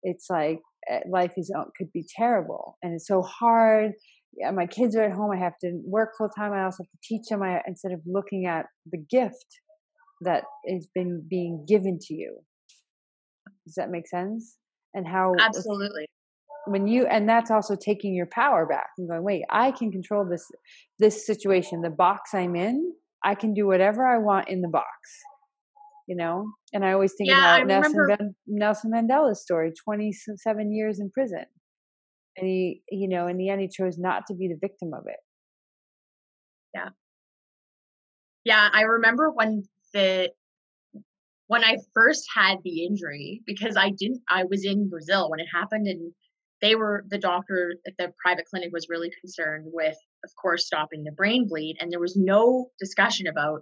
[0.03, 3.91] It's like eh, life is uh, could be terrible and it's so hard.
[4.33, 6.91] Yeah, my kids are at home i have to work full time i also have
[6.91, 9.47] to teach them I, instead of looking at the gift
[10.21, 12.37] that is been being given to you.
[13.65, 14.57] Does that make sense
[14.93, 16.07] and how absolutely.
[16.65, 20.25] when you and that's also taking your power back and going wait i can control
[20.25, 20.49] this
[20.99, 24.87] this situation the box i'm in i can do whatever i want in the box.
[26.07, 26.47] You know?
[26.71, 31.45] And i always think Yeah, about nelson, ben, nelson mandela's story 27 years in prison
[32.37, 35.03] and he you know in the end he chose not to be the victim of
[35.07, 35.19] it.
[36.73, 36.89] Yeah.
[38.43, 40.31] Yeah, I remember when the
[41.47, 45.47] when I first had the injury because I didn't I was in Brazil when it
[45.53, 46.13] happened and
[46.61, 51.03] they were the doctor at the private clinic was really concerned with of course stopping
[51.03, 53.61] the brain bleed and there was no discussion about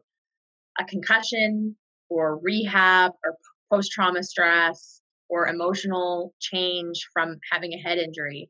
[0.80, 1.76] a concussion
[2.10, 3.36] or rehab or
[3.72, 8.50] post trauma stress or emotional change from having a head injury.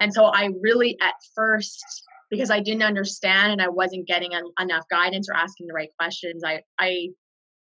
[0.00, 1.84] And so I really at first
[2.30, 5.90] because I didn't understand and I wasn't getting en- enough guidance or asking the right
[5.98, 6.42] questions.
[6.44, 7.08] I I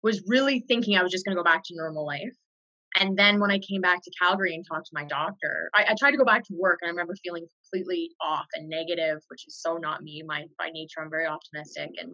[0.03, 2.33] was really thinking I was just going to go back to normal life.
[2.95, 5.95] And then when I came back to Calgary and talked to my doctor, I, I
[5.97, 9.47] tried to go back to work, and I remember feeling completely off and negative, which
[9.47, 10.23] is so not me.
[10.25, 12.13] My by nature, I'm very optimistic, and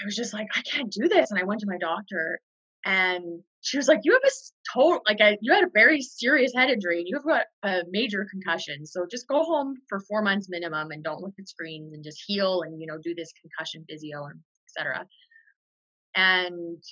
[0.00, 1.30] I was just like, I can't do this.
[1.30, 2.40] And I went to my doctor,
[2.84, 4.30] and she was like, "You have a
[4.72, 8.26] total like I, you had a very serious head injury, and you've got a major
[8.30, 8.84] concussion.
[8.84, 12.22] So just go home for four months minimum, and don't look at screens, and just
[12.26, 15.06] heal, and you know do this concussion physio and etc."
[16.14, 16.82] And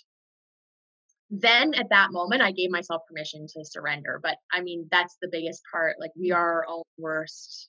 [1.31, 4.20] then at that moment, I gave myself permission to surrender.
[4.22, 5.96] But I mean, that's the biggest part.
[6.00, 6.37] Like we mm.
[6.37, 7.68] are our own worst.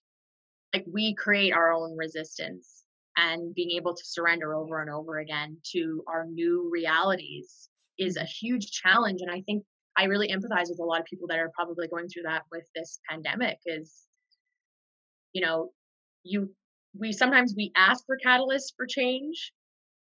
[0.73, 2.83] Like we create our own resistance,
[3.17, 8.23] and being able to surrender over and over again to our new realities is a
[8.23, 9.21] huge challenge.
[9.21, 9.63] And I think
[9.97, 12.63] I really empathize with a lot of people that are probably going through that with
[12.75, 13.57] this pandemic.
[13.65, 14.05] Is
[15.33, 15.71] you know,
[16.23, 16.53] you
[16.97, 19.51] we sometimes we ask for catalysts for change,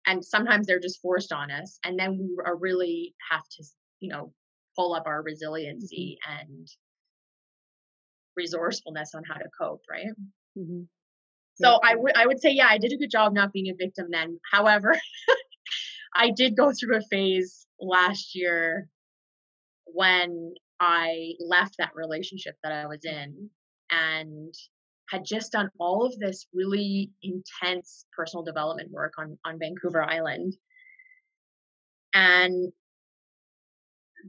[0.09, 3.65] and sometimes they're just forced on us and then we are really have to
[4.01, 4.33] you know
[4.77, 6.67] pull up our resiliency and
[8.37, 10.07] resourcefulness on how to cope right?
[10.59, 10.83] Mm-hmm.
[11.55, 13.75] so I would I would say yeah I did a good job not being a
[13.75, 14.41] victim then.
[14.51, 14.99] However
[16.15, 18.89] I did go through a phase last year
[19.85, 23.51] when I left that relationship that I was in
[23.91, 24.55] and
[25.09, 30.55] had just done all of this really intense personal development work on on Vancouver Island.
[32.15, 32.73] And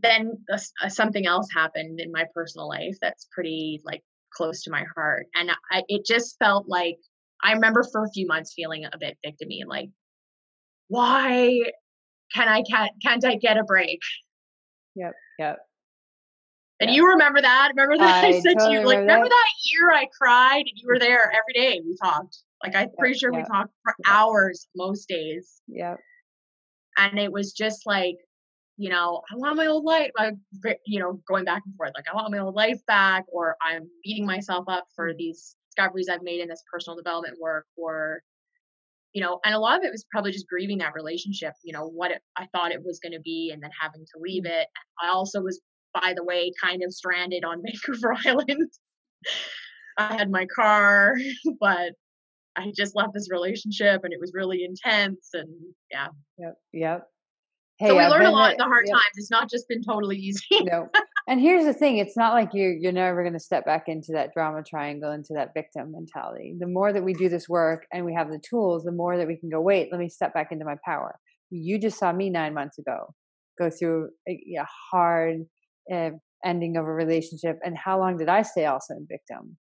[0.02, 0.46] then
[0.88, 5.28] something else happened in my personal life that's pretty like close to my heart.
[5.36, 6.98] And I it just felt like
[7.44, 9.89] I remember for a few months feeling a bit victimy like
[10.88, 11.60] why
[12.34, 14.00] can I can't can't I get a break?
[14.96, 15.60] Yep yep
[16.80, 16.96] and Yeah.
[16.96, 17.72] you remember that?
[17.76, 19.30] Remember that I, I said to you, like, remember that.
[19.30, 21.82] that year I cried and you were there every day.
[21.86, 22.38] We talked.
[22.63, 25.62] Like, I'm pretty sure we talked for hours most days.
[25.68, 25.96] Yeah.
[26.98, 28.18] And it was just like,
[28.78, 30.12] you know, I want my old life.
[30.18, 30.36] Like,
[30.86, 31.92] you know, going back and forth.
[31.96, 35.18] Like, I want my old life back, or I'm beating myself up for mm-hmm.
[35.18, 38.22] these discoveries I've made in this personal development work, or
[39.13, 41.54] you know, and a lot of it was probably just grieving that relationship.
[41.63, 44.20] You know, what it, I thought it was going to be, and then having to
[44.20, 44.62] leave mm-hmm.
[44.62, 44.68] it.
[45.02, 45.60] I also was,
[45.93, 48.71] by the way, kind of stranded on Vancouver Island.
[49.97, 51.15] I had my car,
[51.60, 51.93] but
[52.56, 55.30] I just left this relationship, and it was really intense.
[55.34, 55.49] And
[55.91, 57.08] yeah, yep yep
[57.82, 58.95] so we I've learned a lot in the hard yep.
[58.95, 59.12] times.
[59.15, 60.43] It's not just been totally easy.
[60.63, 60.89] no.
[61.28, 64.12] And here's the thing: it's not like you're you're never going to step back into
[64.13, 66.56] that drama triangle, into that victim mentality.
[66.60, 69.28] The more that we do this work and we have the tools, the more that
[69.28, 69.62] we can go.
[69.62, 71.17] Wait, let me step back into my power.
[71.52, 73.13] You just saw me nine months ago
[73.58, 75.45] go through a, a hard
[75.91, 76.12] uh,
[76.45, 79.58] ending of a relationship, and how long did I stay also in victim?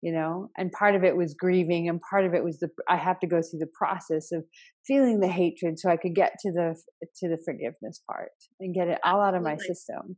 [0.00, 2.96] You know, and part of it was grieving, and part of it was the I
[2.96, 4.44] have to go through the process of
[4.86, 8.88] feeling the hatred so I could get to the to the forgiveness part and get
[8.88, 10.16] it all out of my system.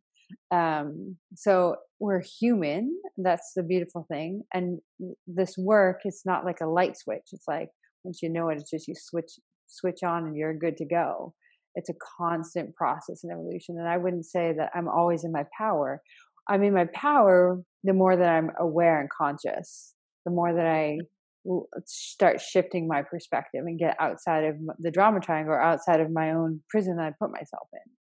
[0.51, 4.81] Um so we're human that's the beautiful thing and
[5.27, 7.69] this work it's not like a light switch it's like
[8.05, 9.33] once you know it it's just you switch
[9.67, 11.35] switch on and you're good to go
[11.75, 15.45] it's a constant process and evolution and i wouldn't say that i'm always in my
[15.57, 16.01] power.
[16.49, 20.99] I'm in my power the more that i'm aware and conscious the more that I
[21.47, 21.63] mm.
[21.87, 26.33] start shifting my perspective and get outside of the drama triangle or outside of my
[26.33, 27.93] own prison that i put myself in.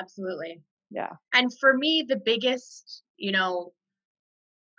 [0.00, 0.62] Absolutely.
[0.90, 1.10] yeah.
[1.32, 3.72] And for me, the biggest, you know,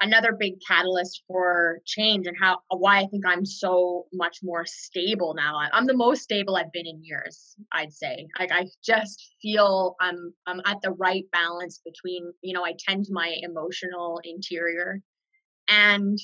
[0.01, 5.33] another big catalyst for change and how why I think I'm so much more stable
[5.35, 5.59] now.
[5.73, 8.27] I'm the most stable I've been in years, I'd say.
[8.39, 13.05] Like I just feel I'm I'm at the right balance between, you know, I tend
[13.05, 15.01] to my emotional interior
[15.67, 16.17] and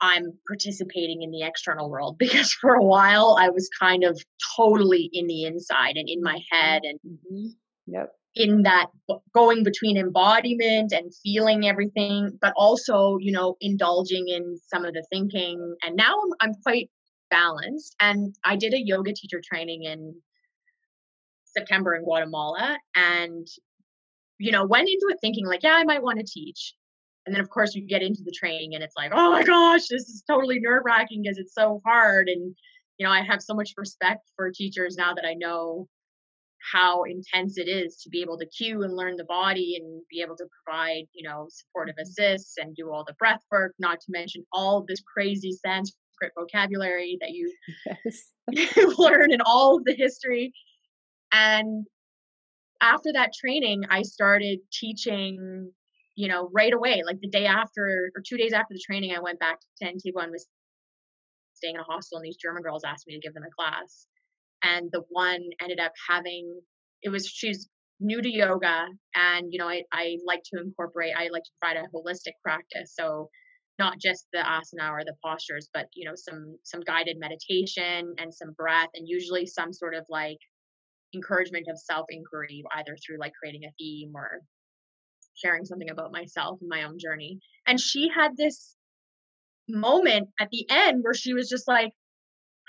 [0.00, 4.20] I'm participating in the external world because for a while I was kind of
[4.56, 7.46] totally in the inside and in my head and hmm
[7.86, 8.12] Yep.
[8.34, 8.86] In that
[9.34, 15.04] going between embodiment and feeling everything, but also, you know, indulging in some of the
[15.10, 15.76] thinking.
[15.82, 16.90] And now I'm, I'm quite
[17.30, 17.96] balanced.
[18.00, 20.14] And I did a yoga teacher training in
[21.44, 23.46] September in Guatemala and,
[24.38, 26.74] you know, went into it thinking like, yeah, I might want to teach.
[27.26, 29.88] And then, of course, you get into the training and it's like, oh my gosh,
[29.88, 32.28] this is totally nerve wracking because it's so hard.
[32.28, 32.54] And,
[32.98, 35.88] you know, I have so much respect for teachers now that I know
[36.72, 40.20] how intense it is to be able to cue and learn the body and be
[40.20, 42.02] able to provide, you know, supportive mm-hmm.
[42.02, 47.18] assists and do all the breath work, not to mention all this crazy Sanskrit vocabulary
[47.20, 47.52] that you
[48.52, 48.98] yes.
[48.98, 50.52] learn and all of the history.
[51.32, 51.86] And
[52.80, 55.70] after that training, I started teaching,
[56.16, 57.02] you know, right away.
[57.06, 60.22] Like the day after or two days after the training, I went back to Antigua
[60.22, 60.46] and was
[61.54, 64.06] staying in a hostel, and these German girls asked me to give them a class
[64.62, 66.60] and the one ended up having
[67.02, 67.68] it was she's
[68.00, 71.76] new to yoga and you know I, I like to incorporate i like to provide
[71.76, 73.28] a holistic practice so
[73.78, 78.32] not just the asana or the postures but you know some some guided meditation and
[78.32, 80.38] some breath and usually some sort of like
[81.14, 84.40] encouragement of self inquiry either through like creating a theme or
[85.34, 87.40] sharing something about myself and my own journey.
[87.66, 88.76] And she had this
[89.68, 91.92] moment at the end where she was just like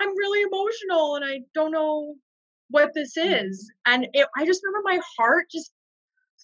[0.02, 2.16] I'm really emotional and I don't know
[2.70, 3.46] what this mm-hmm.
[3.46, 3.72] is.
[3.86, 5.72] And it, I just remember my heart just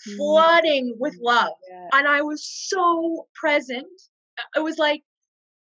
[0.07, 0.17] mm-hmm.
[0.17, 1.53] flooding with love.
[1.69, 1.89] Yeah.
[1.93, 3.87] And I was so present.
[4.55, 5.01] It was like,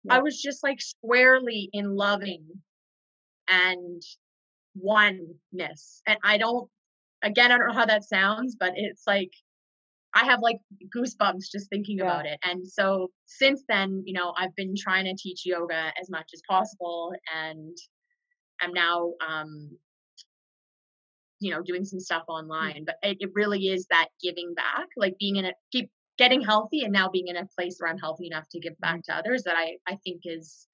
[0.05, 0.15] yeah.
[0.15, 2.45] I was just like squarely in loving
[3.49, 4.03] and
[4.75, 6.03] oneness.
[6.07, 6.69] And I don't,
[7.23, 9.31] again, I don't know how that sounds, but it's like,
[10.15, 10.59] I have like
[10.95, 12.05] goosebumps just thinking yeah.
[12.05, 12.39] about it.
[12.45, 16.41] And so since then, you know, I've been trying to teach yoga as much as
[16.49, 17.77] possible and
[18.61, 19.71] I'm now um
[21.41, 22.35] you know doing some stuff mm.
[22.35, 26.41] online, but it, it really is that giving back, like being in a keep getting
[26.41, 29.05] healthy and now being in a place where I'm healthy enough to give back mm.
[29.05, 30.67] to others that I I think is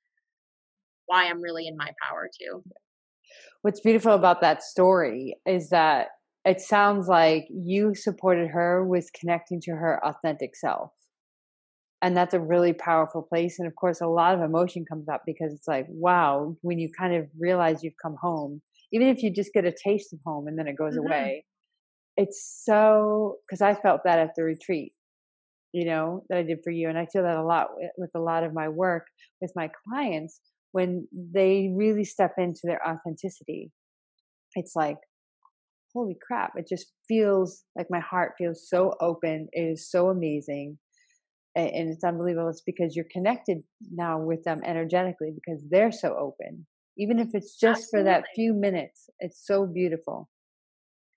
[1.07, 2.62] why I'm really in my power too.
[3.62, 6.09] What's beautiful about that story is that
[6.44, 10.92] it sounds like you supported her with connecting to her authentic self
[12.03, 15.22] and that's a really powerful place and of course a lot of emotion comes up
[15.26, 19.33] because it's like wow when you kind of realize you've come home even if you
[19.33, 21.07] just get a taste of home and then it goes mm-hmm.
[21.07, 21.44] away
[22.16, 24.92] it's so because i felt that at the retreat
[25.72, 28.11] you know that i did for you and i feel that a lot with, with
[28.14, 29.07] a lot of my work
[29.40, 30.40] with my clients
[30.72, 33.70] when they really step into their authenticity
[34.55, 34.96] it's like
[35.94, 39.48] holy crap, it just feels like my heart feels so open.
[39.53, 40.79] It is so amazing.
[41.57, 42.48] And it's unbelievable.
[42.48, 43.59] It's because you're connected
[43.90, 46.66] now with them energetically because they're so open.
[46.96, 47.98] Even if it's just Absolutely.
[47.98, 50.29] for that few minutes, it's so beautiful.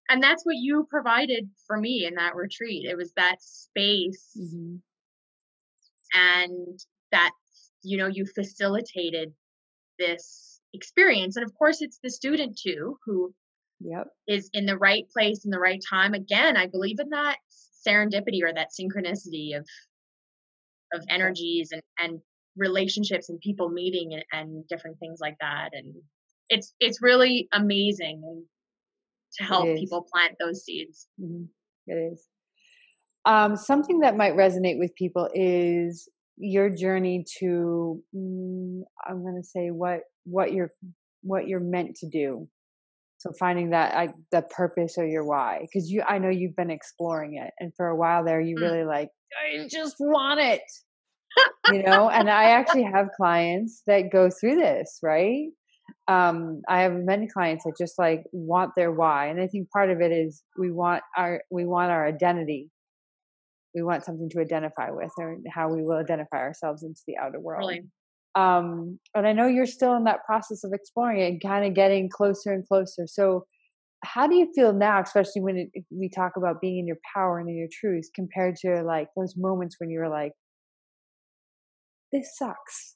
[0.10, 2.86] And that's what you provided for me in that retreat.
[2.90, 4.76] It was that space mm-hmm.
[6.14, 6.80] and
[7.12, 7.32] that,
[7.84, 9.34] you know, you facilitated
[10.00, 11.36] this experience.
[11.36, 13.34] And of course, it's the student too who
[13.84, 14.08] yep.
[14.28, 16.14] is in the right place in the right time.
[16.14, 17.38] Again, I believe in that
[17.88, 19.68] serendipity or that synchronicity of
[20.94, 22.20] of energies and and
[22.56, 25.70] relationships and people meeting and, and different things like that.
[25.74, 25.96] And
[26.50, 28.46] it's it's really amazing
[29.38, 31.08] to help people plant those seeds.
[31.22, 31.46] Mm-hmm.
[31.88, 32.28] It is.
[33.26, 39.48] Um, something that might resonate with people is your journey to mm, i'm going to
[39.48, 40.72] say what what you're
[41.22, 42.48] what you're meant to do
[43.24, 46.70] so finding that I, the purpose or your why because you i know you've been
[46.70, 48.62] exploring it and for a while there you mm.
[48.62, 49.10] really like
[49.42, 50.62] i just want it
[51.72, 55.48] you know and i actually have clients that go through this right
[56.10, 59.90] um i have many clients that just like want their why and i think part
[59.90, 62.70] of it is we want our we want our identity
[63.74, 67.40] we want something to identify with or how we will identify ourselves into the outer
[67.40, 67.84] world really?
[68.36, 71.74] Um and i know you're still in that process of exploring it and kind of
[71.74, 73.06] getting closer and closer.
[73.08, 73.46] So
[74.04, 77.40] how do you feel now especially when it, we talk about being in your power
[77.40, 80.34] and in your truth compared to like those moments when you were like
[82.12, 82.96] this sucks.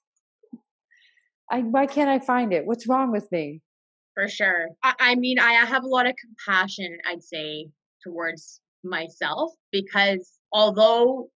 [1.50, 2.66] I, why can't i find it?
[2.66, 3.62] What's wrong with me?
[4.14, 4.70] For sure.
[4.84, 7.68] I, I mean i have a lot of compassion i'd say
[8.04, 11.30] towards myself because although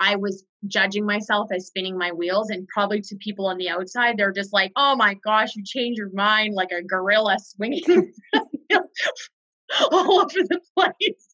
[0.00, 4.16] I was judging myself as spinning my wheels and probably to people on the outside
[4.16, 8.12] they're just like oh my gosh you changed your mind like a gorilla swinging
[9.92, 11.28] all over the place.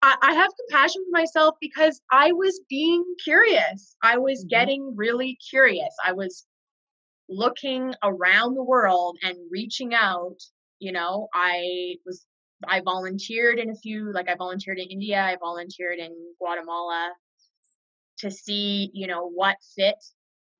[0.00, 3.96] I, I have compassion for myself because i was being curious.
[4.02, 4.48] I was mm-hmm.
[4.48, 5.94] getting really curious.
[6.04, 6.46] I was
[7.28, 10.38] looking around the world and reaching out
[10.78, 12.24] you know i was
[12.66, 17.12] I volunteered in a few, like I volunteered in India, I volunteered in Guatemala
[18.20, 20.02] to see, you know, what fit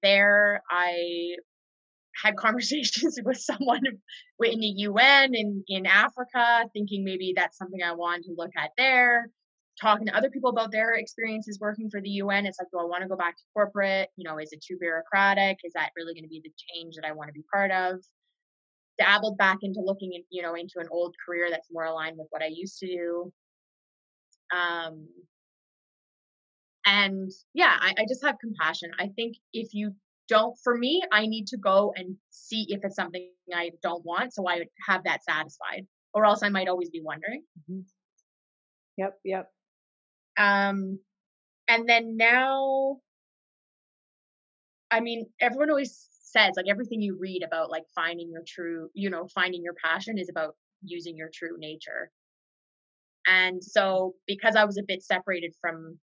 [0.02, 0.62] there.
[0.70, 1.36] I
[2.22, 3.82] had conversations with someone
[4.42, 8.70] in the UN in, in Africa, thinking maybe that's something I wanted to look at
[8.76, 9.30] there.
[9.80, 12.84] Talking to other people about their experiences working for the UN, it's like, do I
[12.84, 14.08] want to go back to corporate?
[14.16, 15.58] You know, is it too bureaucratic?
[15.62, 18.00] Is that really going to be the change that I want to be part of?
[18.98, 22.26] Dabbled back into looking, in, you know, into an old career that's more aligned with
[22.30, 23.32] what I used to do.
[24.52, 25.06] Um,
[26.88, 28.90] and yeah, I, I just have compassion.
[28.98, 29.94] I think if you
[30.28, 34.32] don't for me i need to go and see if it's something i don't want
[34.32, 37.80] so i would have that satisfied or else i might always be wondering mm-hmm.
[38.96, 39.50] yep yep
[40.38, 40.98] um
[41.66, 42.98] and then now
[44.90, 49.08] i mean everyone always says like everything you read about like finding your true you
[49.08, 52.10] know finding your passion is about using your true nature
[53.26, 55.98] and so because i was a bit separated from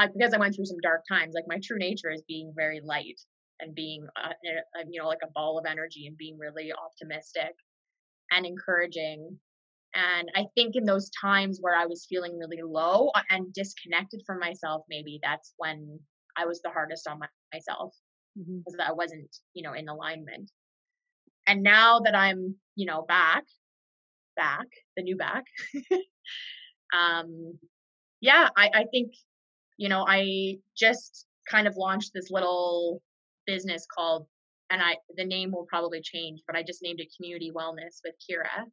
[0.00, 2.80] I, because I went through some dark times, like my true nature is being very
[2.82, 3.20] light
[3.60, 4.30] and being a,
[4.88, 7.54] you know like a ball of energy and being really optimistic
[8.30, 9.38] and encouraging
[9.94, 14.22] and i think in those times where i was feeling really low uh, and disconnected
[14.26, 15.98] from myself maybe that's when
[16.36, 17.94] i was the hardest on my, myself
[18.38, 18.58] mm-hmm.
[18.58, 20.50] because i wasn't you know in alignment
[21.46, 23.44] and now that i'm you know back
[24.36, 25.44] back the new back
[26.96, 27.58] um
[28.20, 29.12] yeah I, I think
[29.82, 33.02] you know i just kind of launched this little
[33.46, 34.26] business called
[34.70, 38.14] and I the name will probably change, but I just named it Community Wellness with
[38.24, 38.66] Kira.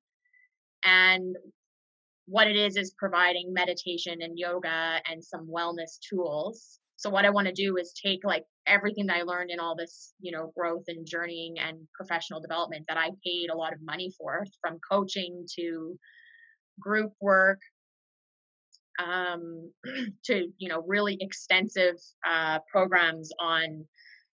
[0.84, 1.36] And
[2.28, 6.80] what it is is providing meditation and yoga and some wellness tools.
[6.98, 9.76] So what I want to do is take like everything that I learned in all
[9.76, 13.80] this, you know, growth and journeying and professional development that I paid a lot of
[13.82, 15.98] money for, from coaching to
[16.80, 17.60] group work
[19.00, 19.72] um,
[20.26, 21.96] to you know really extensive
[22.28, 23.86] uh, programs on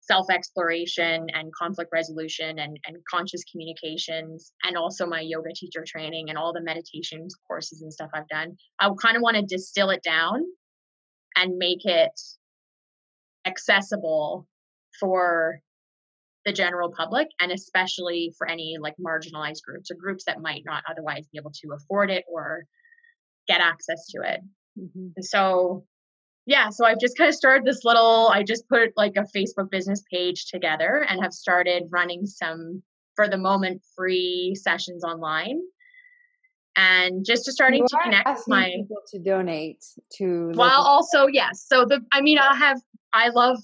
[0.02, 6.30] self exploration and conflict resolution and, and conscious communications, and also my yoga teacher training
[6.30, 8.56] and all the meditations courses and stuff I've done.
[8.80, 10.44] I kind of want to distill it down
[11.36, 12.20] and make it
[13.46, 14.48] accessible
[15.00, 15.60] for
[16.46, 20.84] the general public and especially for any like marginalized groups or groups that might not
[20.90, 22.64] otherwise be able to afford it or
[23.48, 24.42] get access to it.
[24.80, 25.22] Mm-hmm.
[25.22, 25.86] So
[26.46, 29.70] yeah, so I've just kind of started this little, I just put like a Facebook
[29.70, 32.82] business page together and have started running some,
[33.16, 35.60] for the moment, free sessions online.
[36.76, 39.84] And just to starting to connect my people to donate
[40.18, 41.66] to while also yes.
[41.68, 42.80] So the I mean I have
[43.12, 43.58] I love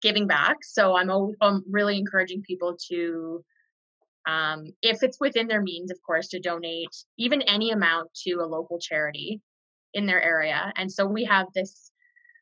[0.00, 1.10] giving back, so I'm,
[1.42, 3.44] I'm really encouraging people to
[4.28, 8.46] um, if it's within their means, of course, to donate even any amount to a
[8.46, 9.40] local charity
[9.94, 10.70] in their area.
[10.76, 11.90] And so we have this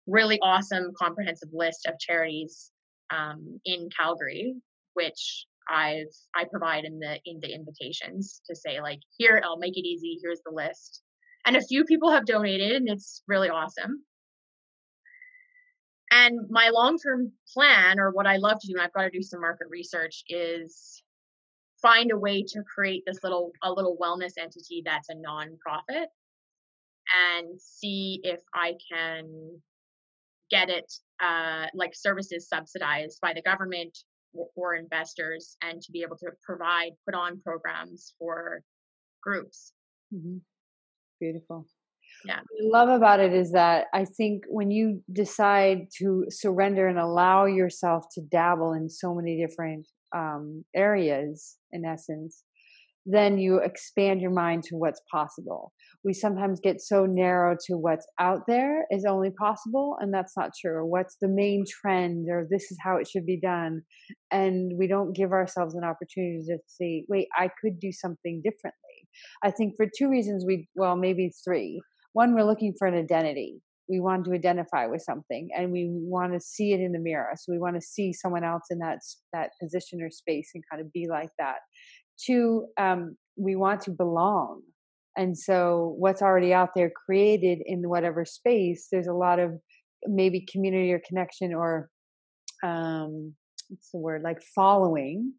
[0.09, 2.72] really awesome comprehensive list of charities
[3.11, 4.57] um, in Calgary,
[4.95, 9.76] which I've I provide in the in the invitations to say like here I'll make
[9.76, 10.18] it easy.
[10.22, 11.03] Here's the list,
[11.45, 14.05] and a few people have donated, and it's really awesome.
[16.11, 19.11] And my long term plan, or what I love to do, and I've got to
[19.11, 21.03] do some market research, is
[21.87, 26.07] find a way to create this little a little wellness entity that's a nonprofit
[27.30, 29.61] and see if I can
[30.51, 33.97] get it uh, like services subsidized by the government
[34.32, 38.62] or, or investors and to be able to provide put on programs for
[39.22, 39.72] groups.
[40.12, 40.39] Mm-hmm.
[41.20, 41.66] beautiful.
[42.24, 42.41] Yeah.
[42.49, 46.99] What I love about it is that i think when you decide to surrender and
[46.99, 52.44] allow yourself to dabble in so many different um, areas in essence
[53.07, 55.72] then you expand your mind to what's possible.
[56.04, 60.50] We sometimes get so narrow to what's out there is only possible, and that's not
[60.61, 60.84] true.
[60.84, 63.82] What's the main trend, or this is how it should be done.
[64.32, 68.74] And we don't give ourselves an opportunity to say, wait, I could do something differently.
[69.44, 71.80] I think for two reasons, we, well, maybe three.
[72.12, 73.62] One, we're looking for an identity.
[73.89, 77.30] We want to identify with something and we want to see it in the mirror.
[77.37, 78.99] So we want to see someone else in that,
[79.32, 81.59] that position or space and kind of be like that
[82.24, 84.62] two um, we want to belong
[85.16, 89.53] and so what's already out there created in whatever space there's a lot of
[90.07, 91.89] maybe community or connection or
[92.62, 93.34] um
[93.68, 95.32] what's the word like following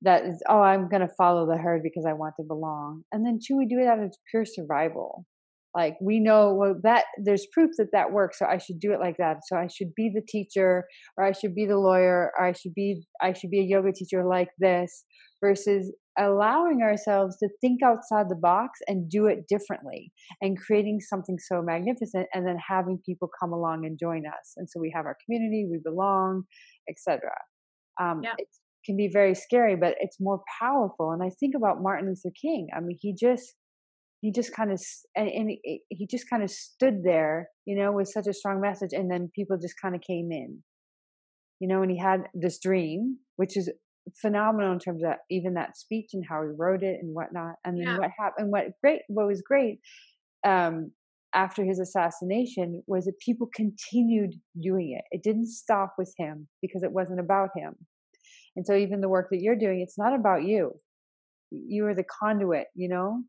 [0.00, 3.26] that is oh i'm going to follow the herd because i want to belong and
[3.26, 5.26] then two we do it out of pure survival
[5.74, 9.00] like we know well that there's proof that that works so i should do it
[9.00, 9.38] like that.
[9.48, 10.84] So i should be the teacher
[11.16, 13.92] or i should be the lawyer or i should be i should be a yoga
[13.92, 15.04] teacher like this
[15.42, 20.12] versus allowing ourselves to think outside the box and do it differently
[20.42, 24.52] and creating something so magnificent and then having people come along and join us.
[24.58, 26.42] And so we have our community we belong
[26.88, 27.30] etc
[28.00, 28.34] um, Yeah.
[28.36, 28.48] it
[28.84, 31.12] can be very scary but it's more powerful.
[31.12, 32.68] And i think about martin luther king.
[32.76, 33.54] I mean he just
[34.22, 34.80] he just kind of
[35.14, 38.60] and, and he he just kind of stood there you know with such a strong
[38.60, 40.62] message and then people just kind of came in.
[41.60, 43.70] You know and he had this dream which is
[44.20, 47.76] phenomenal in terms of even that speech and how he wrote it and whatnot and
[47.78, 47.98] then Yeah.
[47.98, 49.78] what happened what great what was great
[50.44, 50.90] um
[51.34, 55.04] after his assassination was that people continued doing it.
[55.16, 57.74] It didn't stop with him because it wasn't about him.
[58.54, 60.72] And so even the work that you're doing it's not about you.
[61.50, 63.22] You are the conduit you know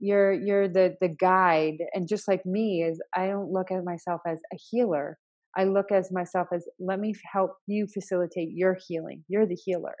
[0.00, 4.20] you're you're the the guide and just like me is i don't look at myself
[4.26, 5.18] as a healer.
[5.56, 9.24] I look as myself as let me help you facilitate your healing.
[9.28, 9.94] You're the healer.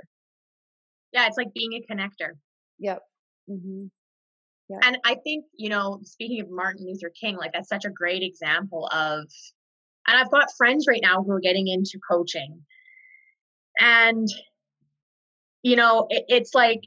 [1.12, 2.32] Yeah, it's like being a connector.
[2.78, 3.02] yep.
[3.48, 3.86] Hmm
[4.82, 8.22] And I think, you know, speaking of Martin Luther King, like that's such a great
[8.22, 9.26] example of,
[10.08, 12.62] and I've got friends right now who are getting into coaching.
[13.78, 14.26] And,
[15.62, 16.80] you know, it, it's like,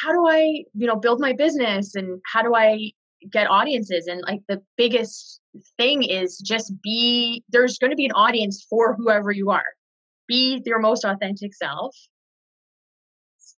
[0.00, 2.92] how do I, you know, build my business and how do I
[3.30, 4.06] get audiences?
[4.06, 5.40] And like the biggest
[5.76, 9.64] thing is just be, there's going to be an audience for whoever you are.
[10.26, 11.96] Be your most authentic self.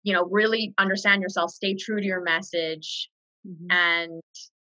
[0.04, 3.10] You know really understand yourself stay true to your message
[3.46, 4.22] hmm and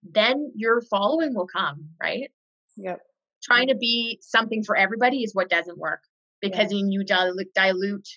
[0.02, 2.30] then your following will come right?
[2.76, 3.00] Yep.
[3.42, 6.00] Trying to be something for everybody is what doesn't work
[6.40, 8.08] because then you dilute, dilute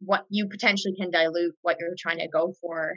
[0.00, 2.94] what you potentially can dilute what you're trying to go for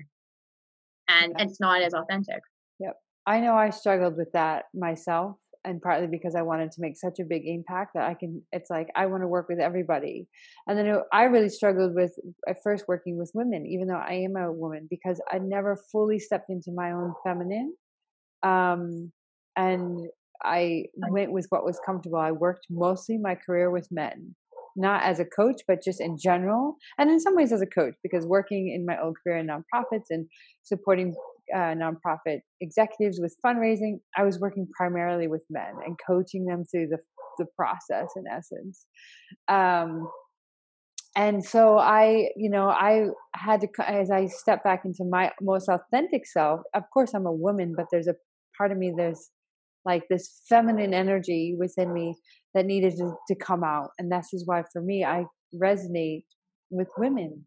[1.08, 1.44] and, Yeah.
[1.46, 2.42] it's not as authentic.
[2.80, 2.96] Yep.
[3.28, 7.20] i know i struggled with that myself and partly because i wanted to make such
[7.20, 10.28] a big impact that i can it's like i want to work with everybody.
[10.68, 12.14] And then i really struggled with
[12.48, 16.20] at first working with women even though i am a woman because i never fully
[16.20, 17.74] stepped into my own feminine
[18.44, 19.12] um
[19.56, 20.00] and
[20.44, 22.18] i went with what was comfortable.
[22.20, 24.36] I worked mostly my career with men
[24.76, 27.94] not as a coach but just in general and in some ways as a coach
[28.04, 30.28] because working in my own career in nonprofits and
[30.64, 31.16] supporting
[31.54, 36.88] uh, nonprofit executives with fundraising, I was working primarily with men and coaching them through
[36.88, 36.98] the
[37.40, 38.86] the process in essence.
[39.48, 40.08] Um,
[41.16, 45.68] and so I, you know, I had to as I step back into my most
[45.68, 46.62] authentic self.
[46.74, 48.16] Of course, I'm a woman, but there's a
[48.58, 49.30] part of me there's
[49.86, 52.16] like this feminine energy within me
[52.54, 55.26] that needed to, to come out, and this is why for me I
[55.56, 56.26] resonate
[56.72, 57.46] with women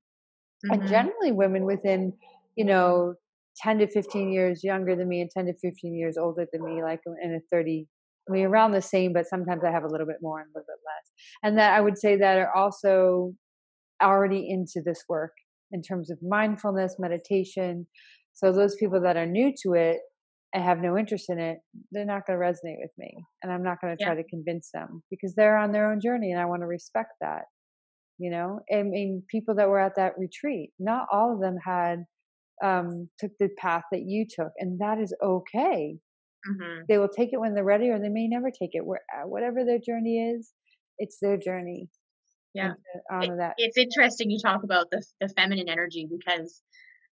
[0.71, 0.89] and Mhm.
[0.89, 2.13] generally women within
[2.57, 3.15] you know
[3.57, 6.83] 10 to 15 years younger than me and 10 to 15 years older than me
[6.83, 7.87] like in a 30
[8.29, 10.59] i mean around the same but sometimes i have a little bit more and a
[10.59, 13.35] little bit less and that i would say that are also
[14.03, 15.33] already into this work
[15.73, 17.87] in terms of mindfulness meditation
[18.35, 20.01] so those people that are new to it
[20.55, 21.59] and have no interest in it
[21.93, 24.07] they're not going to resonate with me and i'm not going to Yeah.
[24.07, 27.13] try to convince them because they're on their own journey and i want to respect
[27.21, 27.43] that
[28.19, 32.05] you know i mean people that were at that retreat not all of them had
[32.65, 35.97] um took the path that you took and that is okay
[36.47, 36.87] Mhm.
[36.89, 39.27] they will take it when they're ready or they may never take it where uh,
[39.27, 40.53] whatever their journey is
[40.99, 41.89] it's their journey
[42.55, 42.73] Yeah.
[43.13, 46.63] honor that it's interesting you talk about the, the feminine energy because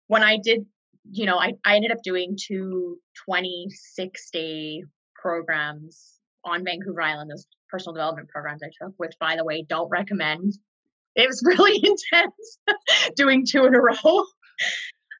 [0.07, 0.65] when I did,
[1.09, 4.83] you know, I, I ended up doing two 26 day
[5.15, 9.89] programs on Vancouver Island, those personal development programs I took, which by the way, don't
[9.89, 10.53] recommend.
[11.15, 12.57] It was really intense
[13.15, 14.25] doing two in a row.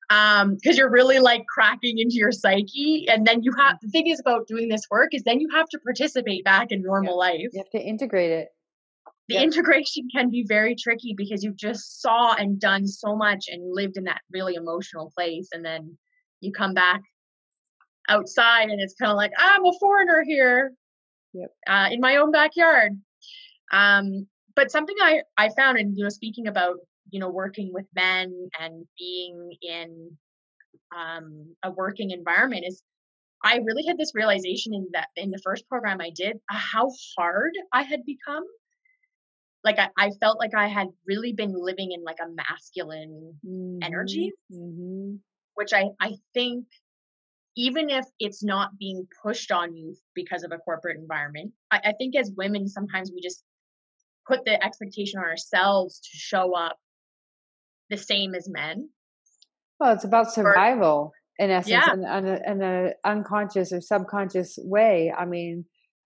[0.09, 3.07] Um, because you're really like cracking into your psyche.
[3.07, 5.69] And then you have the thing is about doing this work is then you have
[5.69, 8.49] to participate back in normal life you have to integrate it
[9.32, 9.43] the Yep.
[9.43, 13.95] integration can be very tricky because you've just saw and done so much and lived
[13.97, 15.97] in that really emotional place and then
[16.41, 17.01] you come back
[18.09, 20.73] outside and it's kind of like i'm a foreigner here
[21.34, 21.49] Yep.
[21.67, 22.99] uh, in my own backyard
[23.71, 26.75] um, but something i i found and you know speaking about
[27.09, 30.17] you know working with men and being in
[30.95, 32.84] um, a working environment is
[33.45, 36.91] i really had this realization in that in the first program i did uh, how
[37.17, 38.43] hard i had become
[39.64, 43.36] like I, I felt like I had really been living in like a masculine
[43.82, 45.16] energy, hmm
[45.55, 46.66] which I, I think
[47.57, 51.93] even if it's not being pushed on you because of a corporate environment, I, I
[51.97, 53.43] think as women sometimes we just
[54.28, 56.78] put the expectation on ourselves to show up
[57.89, 58.89] the same as men.
[59.80, 61.93] well it's about survival in essence Yeah.
[61.93, 65.66] in, in, a, in a unconscious or subconscious way i mean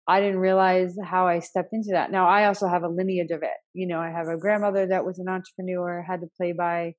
[0.09, 2.11] I didn't realize how I stepped into that.
[2.11, 3.59] Now I also have a lineage of it.
[3.75, 6.95] You know, I have a grandmother that was an entrepreneur, had to play by,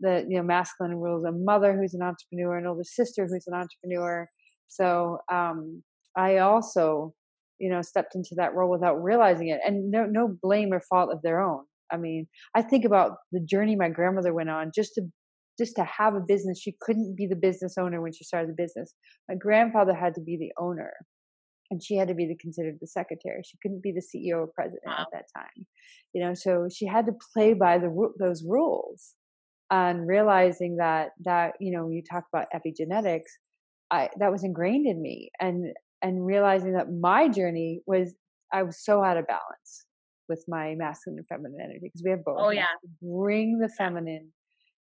[0.00, 3.54] the you know masculine rules a mother who's an entrepreneur an older sister who's an
[3.54, 4.28] entrepreneur
[4.66, 5.82] so um,
[6.16, 7.14] i also
[7.58, 11.10] you know stepped into that role without realizing it and no no blame or fault
[11.12, 14.92] of their own i mean i think about the journey my grandmother went on just
[14.94, 15.02] to
[15.58, 18.62] just to have a business she couldn't be the business owner when she started the
[18.62, 18.94] business
[19.28, 20.92] my grandfather had to be the owner
[21.70, 24.46] and she had to be the considered the secretary she couldn't be the ceo or
[24.46, 24.98] president wow.
[25.00, 25.66] at that time
[26.12, 29.14] you know so she had to play by the those rules
[29.70, 33.30] and realizing that that you know you talk about epigenetics
[33.90, 38.14] i that was ingrained in me and and realizing that my journey was
[38.52, 39.86] i was so out of balance
[40.28, 42.66] with my masculine and feminine energy because we have both oh yeah
[43.02, 44.28] bring the feminine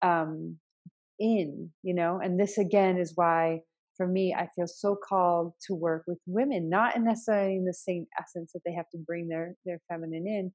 [0.03, 0.57] um
[1.19, 3.61] in you know and this again is why
[4.01, 8.07] for me i feel so called to work with women not necessarily in the same
[8.19, 10.51] essence that they have to bring their their feminine in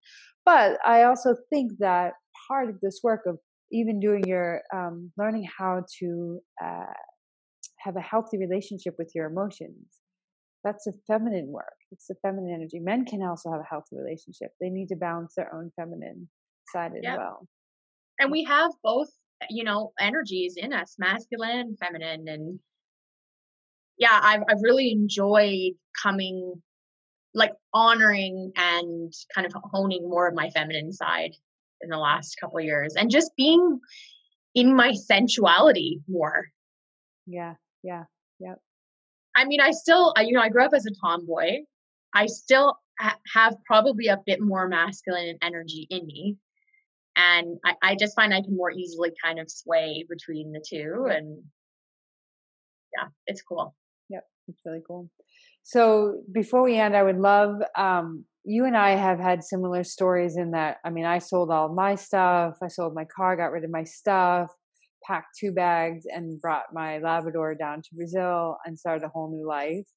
[0.46, 2.14] but i also think that
[2.48, 3.38] part of this work of
[3.72, 6.94] even doing your um, learning how to uh,
[7.80, 10.00] have a healthy relationship with your emotions
[10.64, 14.50] that's a feminine work it's the feminine energy men can also have a healthy relationship
[14.60, 16.28] they need to balance their own feminine
[16.74, 17.20] side as yep.
[17.20, 17.48] well
[18.20, 19.10] and we have both
[19.52, 22.60] you know energies in us masculine feminine and
[23.98, 26.62] yeah i've, I've really enjoyed coming
[27.36, 31.36] like honoring and kind of honing more of my feminine side
[31.82, 33.80] in the last couple of years and just being
[34.56, 36.48] in my sensuality more.
[37.28, 38.06] Yeah, yeah,
[38.40, 38.56] yeah.
[39.36, 41.64] I mean, I still, I you know, I grew up as a tomboy.
[42.14, 46.38] I still ha- have probably a bit more masculine energy in me.
[47.18, 51.08] And I, I just find I can more easily kind of sway between the two.
[51.10, 51.44] And
[52.98, 53.76] yeah, it's cool.
[54.48, 55.10] It's really cool.
[55.64, 60.38] So before we end, I would love um, you and I have had similar stories
[60.38, 60.78] in that.
[60.86, 62.58] I mean, I sold all my stuff.
[62.62, 64.52] I sold my car, got rid of my stuff,
[65.04, 69.48] packed two bags, and brought my Labrador down to Brazil and started a whole new
[69.48, 69.88] life.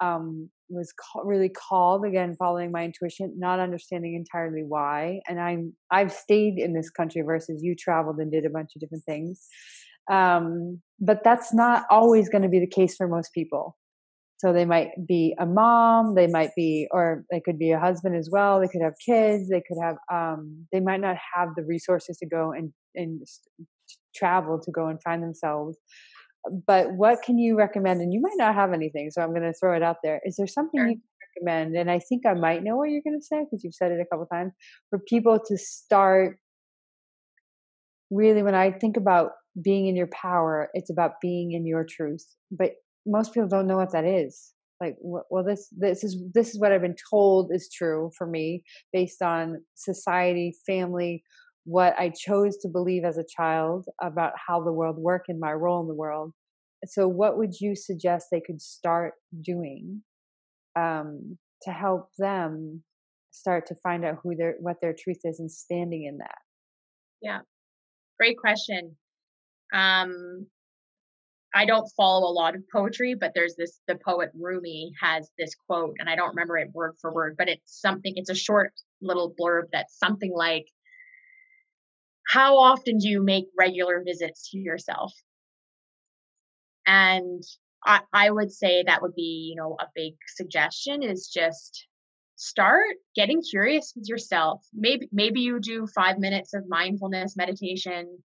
[0.00, 5.20] Um, was ca- really called again, following my intuition, not understanding entirely why.
[5.26, 8.80] And I'm I've stayed in this country versus you traveled and did a bunch of
[8.80, 9.46] different things.
[10.10, 13.76] Um, but that's not always going to be the case for most people.
[14.38, 18.14] So they might be a mom, they might be, or they could be a husband
[18.14, 18.60] as well.
[18.60, 19.48] They could have kids.
[19.48, 23.26] They could have, um, they might not have the resources to go and and
[24.14, 25.76] travel to go and find themselves.
[26.66, 28.00] But what can you recommend?
[28.00, 30.20] And you might not have anything, so I'm going to throw it out there.
[30.24, 30.88] Is there something sure.
[30.88, 31.76] you can recommend?
[31.76, 34.00] And I think I might know what you're going to say because you've said it
[34.00, 34.52] a couple times
[34.90, 36.38] for people to start.
[38.10, 39.32] Really, when I think about
[39.62, 42.24] being in your power, it's about being in your truth.
[42.50, 42.72] But
[43.06, 44.52] most people don't know what that is.
[44.80, 48.62] Like well this this is this is what i've been told is true for me
[48.92, 51.24] based on society family
[51.64, 55.52] what i chose to believe as a child about how the world worked and my
[55.52, 56.32] role in the world.
[56.86, 60.02] So what would you suggest they could start doing
[60.76, 62.84] um, to help them
[63.32, 66.38] start to find out who their what their truth is and standing in that?
[67.20, 67.40] Yeah.
[68.16, 68.96] Great question
[69.72, 70.46] um
[71.54, 75.54] I don't follow a lot of poetry, but there's this the poet Rumi has this
[75.54, 78.72] quote, and I don't remember it word for word, but it's something, it's a short
[79.00, 80.66] little blurb that's something like,
[82.28, 85.12] How often do you make regular visits to yourself?
[86.86, 87.42] And
[87.84, 91.86] I, I would say that would be, you know, a big suggestion is just
[92.36, 94.64] start getting curious with yourself.
[94.74, 98.22] Maybe maybe you do five minutes of mindfulness meditation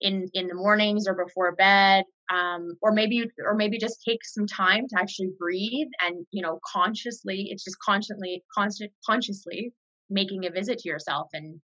[0.00, 4.46] in in the mornings or before bed um, or maybe or maybe just take some
[4.46, 9.72] time to actually breathe and you know consciously it's just constantly constant consciously
[10.10, 11.60] making a visit to yourself and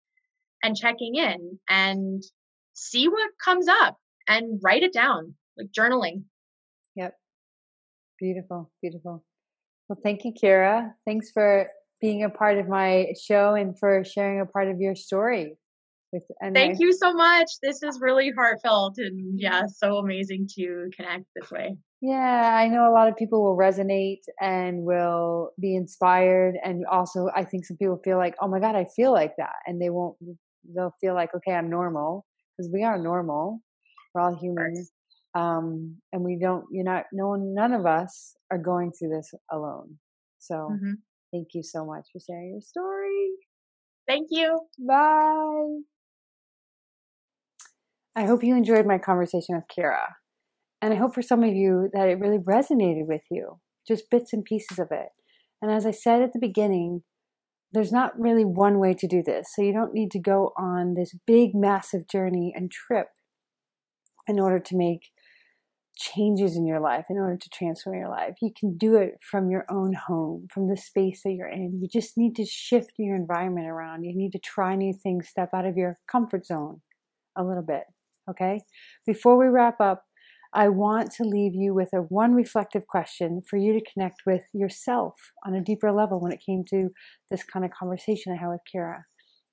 [0.62, 2.22] and checking in and
[2.74, 3.96] see what comes up
[4.28, 6.22] and write it down like journaling.
[6.96, 7.14] Yep.
[8.18, 9.24] Beautiful beautiful.
[9.88, 10.92] Well thank you kira.
[11.04, 11.68] Thanks for
[12.00, 15.56] being a part of my show and for sharing a part of your story
[16.12, 17.48] with, Thank I, you so much.
[17.62, 21.76] This is really heartfelt and yeah, so amazing to connect this way.
[22.00, 26.56] Yeah, I know a lot of people will resonate and will be inspired.
[26.64, 29.54] And also, I think some people feel like, oh my God, I feel like that.
[29.66, 30.16] And they won't,
[30.74, 33.62] they'll feel like, okay, I'm normal because we are normal.
[34.14, 34.90] We're all humans.
[35.34, 39.32] Um, and we don't, you're not, no one, none of us are going through this
[39.50, 39.96] alone.
[40.40, 40.94] So mm-hmm.
[41.32, 43.30] thank you so much for sharing your story.
[44.08, 44.58] Thank you.
[44.78, 45.82] Bye.
[48.14, 50.04] I hope you enjoyed my conversation with Kira.
[50.82, 54.32] And I hope for some of you that it really resonated with you, just bits
[54.32, 55.08] and pieces of it.
[55.62, 57.02] And as I said at the beginning,
[57.72, 59.48] there's not really one way to do this.
[59.54, 63.06] So you don't need to go on this big, massive journey and trip
[64.26, 65.08] in order to make
[65.96, 68.34] changes in your life, in order to transform your life.
[68.42, 71.80] You can do it from your own home, from the space that you're in.
[71.80, 74.04] You just need to shift your environment around.
[74.04, 76.82] You need to try new things, step out of your comfort zone
[77.36, 77.84] a little bit.
[78.30, 78.60] Okay?
[79.06, 80.04] Before we wrap up,
[80.54, 84.42] I want to leave you with a one reflective question for you to connect with
[84.52, 85.14] yourself
[85.46, 86.90] on a deeper level when it came to
[87.30, 89.00] this kind of conversation I had with Kira.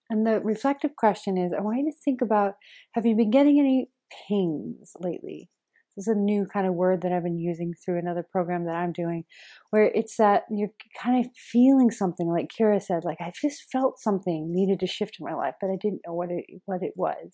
[0.09, 2.55] And the reflective question is I want you to think about
[2.95, 3.88] have you been getting any
[4.28, 5.49] pings lately?
[5.95, 8.76] This is a new kind of word that I've been using through another program that
[8.76, 9.26] I'm doing,
[9.70, 13.99] where it's that you're kind of feeling something, like Kira said, like I just felt
[13.99, 16.93] something needed to shift in my life, but I didn't know what it what it
[16.95, 17.32] was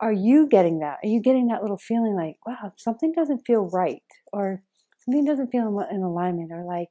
[0.00, 0.98] are you getting that?
[1.02, 4.62] Are you getting that little feeling like, wow, something doesn't feel right, or
[5.04, 6.88] something doesn't feel in alignment, or like,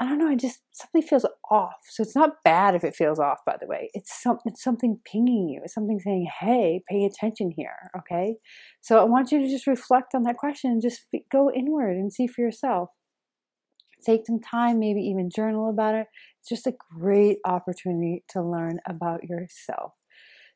[0.00, 1.74] I don't know, I just something feels off.
[1.90, 3.90] So it's not bad if it feels off, by the way.
[3.94, 5.60] It's it's something pinging you.
[5.64, 8.36] It's something saying, "Hey, pay attention here." Okay,
[8.80, 12.12] so I want you to just reflect on that question and just go inward and
[12.12, 12.90] see for yourself.
[14.06, 16.06] Take some time, maybe even journal about it.
[16.38, 19.94] It's just a great opportunity to learn about yourself.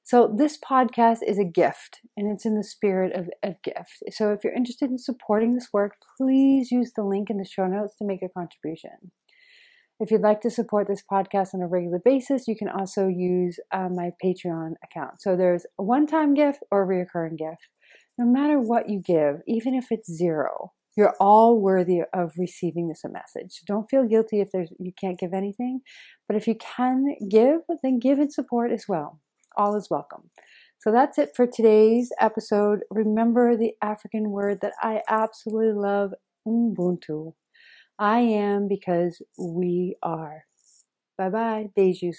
[0.09, 4.03] So, this podcast is a gift and it's in the spirit of a gift.
[4.11, 7.67] So, if you're interested in supporting this work, please use the link in the show
[7.67, 9.13] notes to make a contribution.
[10.01, 13.59] If you'd like to support this podcast on a regular basis, you can also use
[13.71, 15.21] uh, my Patreon account.
[15.21, 17.69] So, there's a one time gift or a recurring gift.
[18.17, 23.03] No matter what you give, even if it's zero, you're all worthy of receiving this
[23.05, 23.61] message.
[23.67, 25.81] Don't feel guilty if there's you can't give anything,
[26.27, 29.21] but if you can give, then give and support as well
[29.59, 30.31] all is welcome.
[30.81, 32.81] So that's it for today's episode.
[32.91, 36.15] Remember the African word that I absolutely love,
[36.47, 37.35] Ubuntu.
[37.99, 40.45] I am because we are.
[41.19, 42.17] Bye bye, Beijos.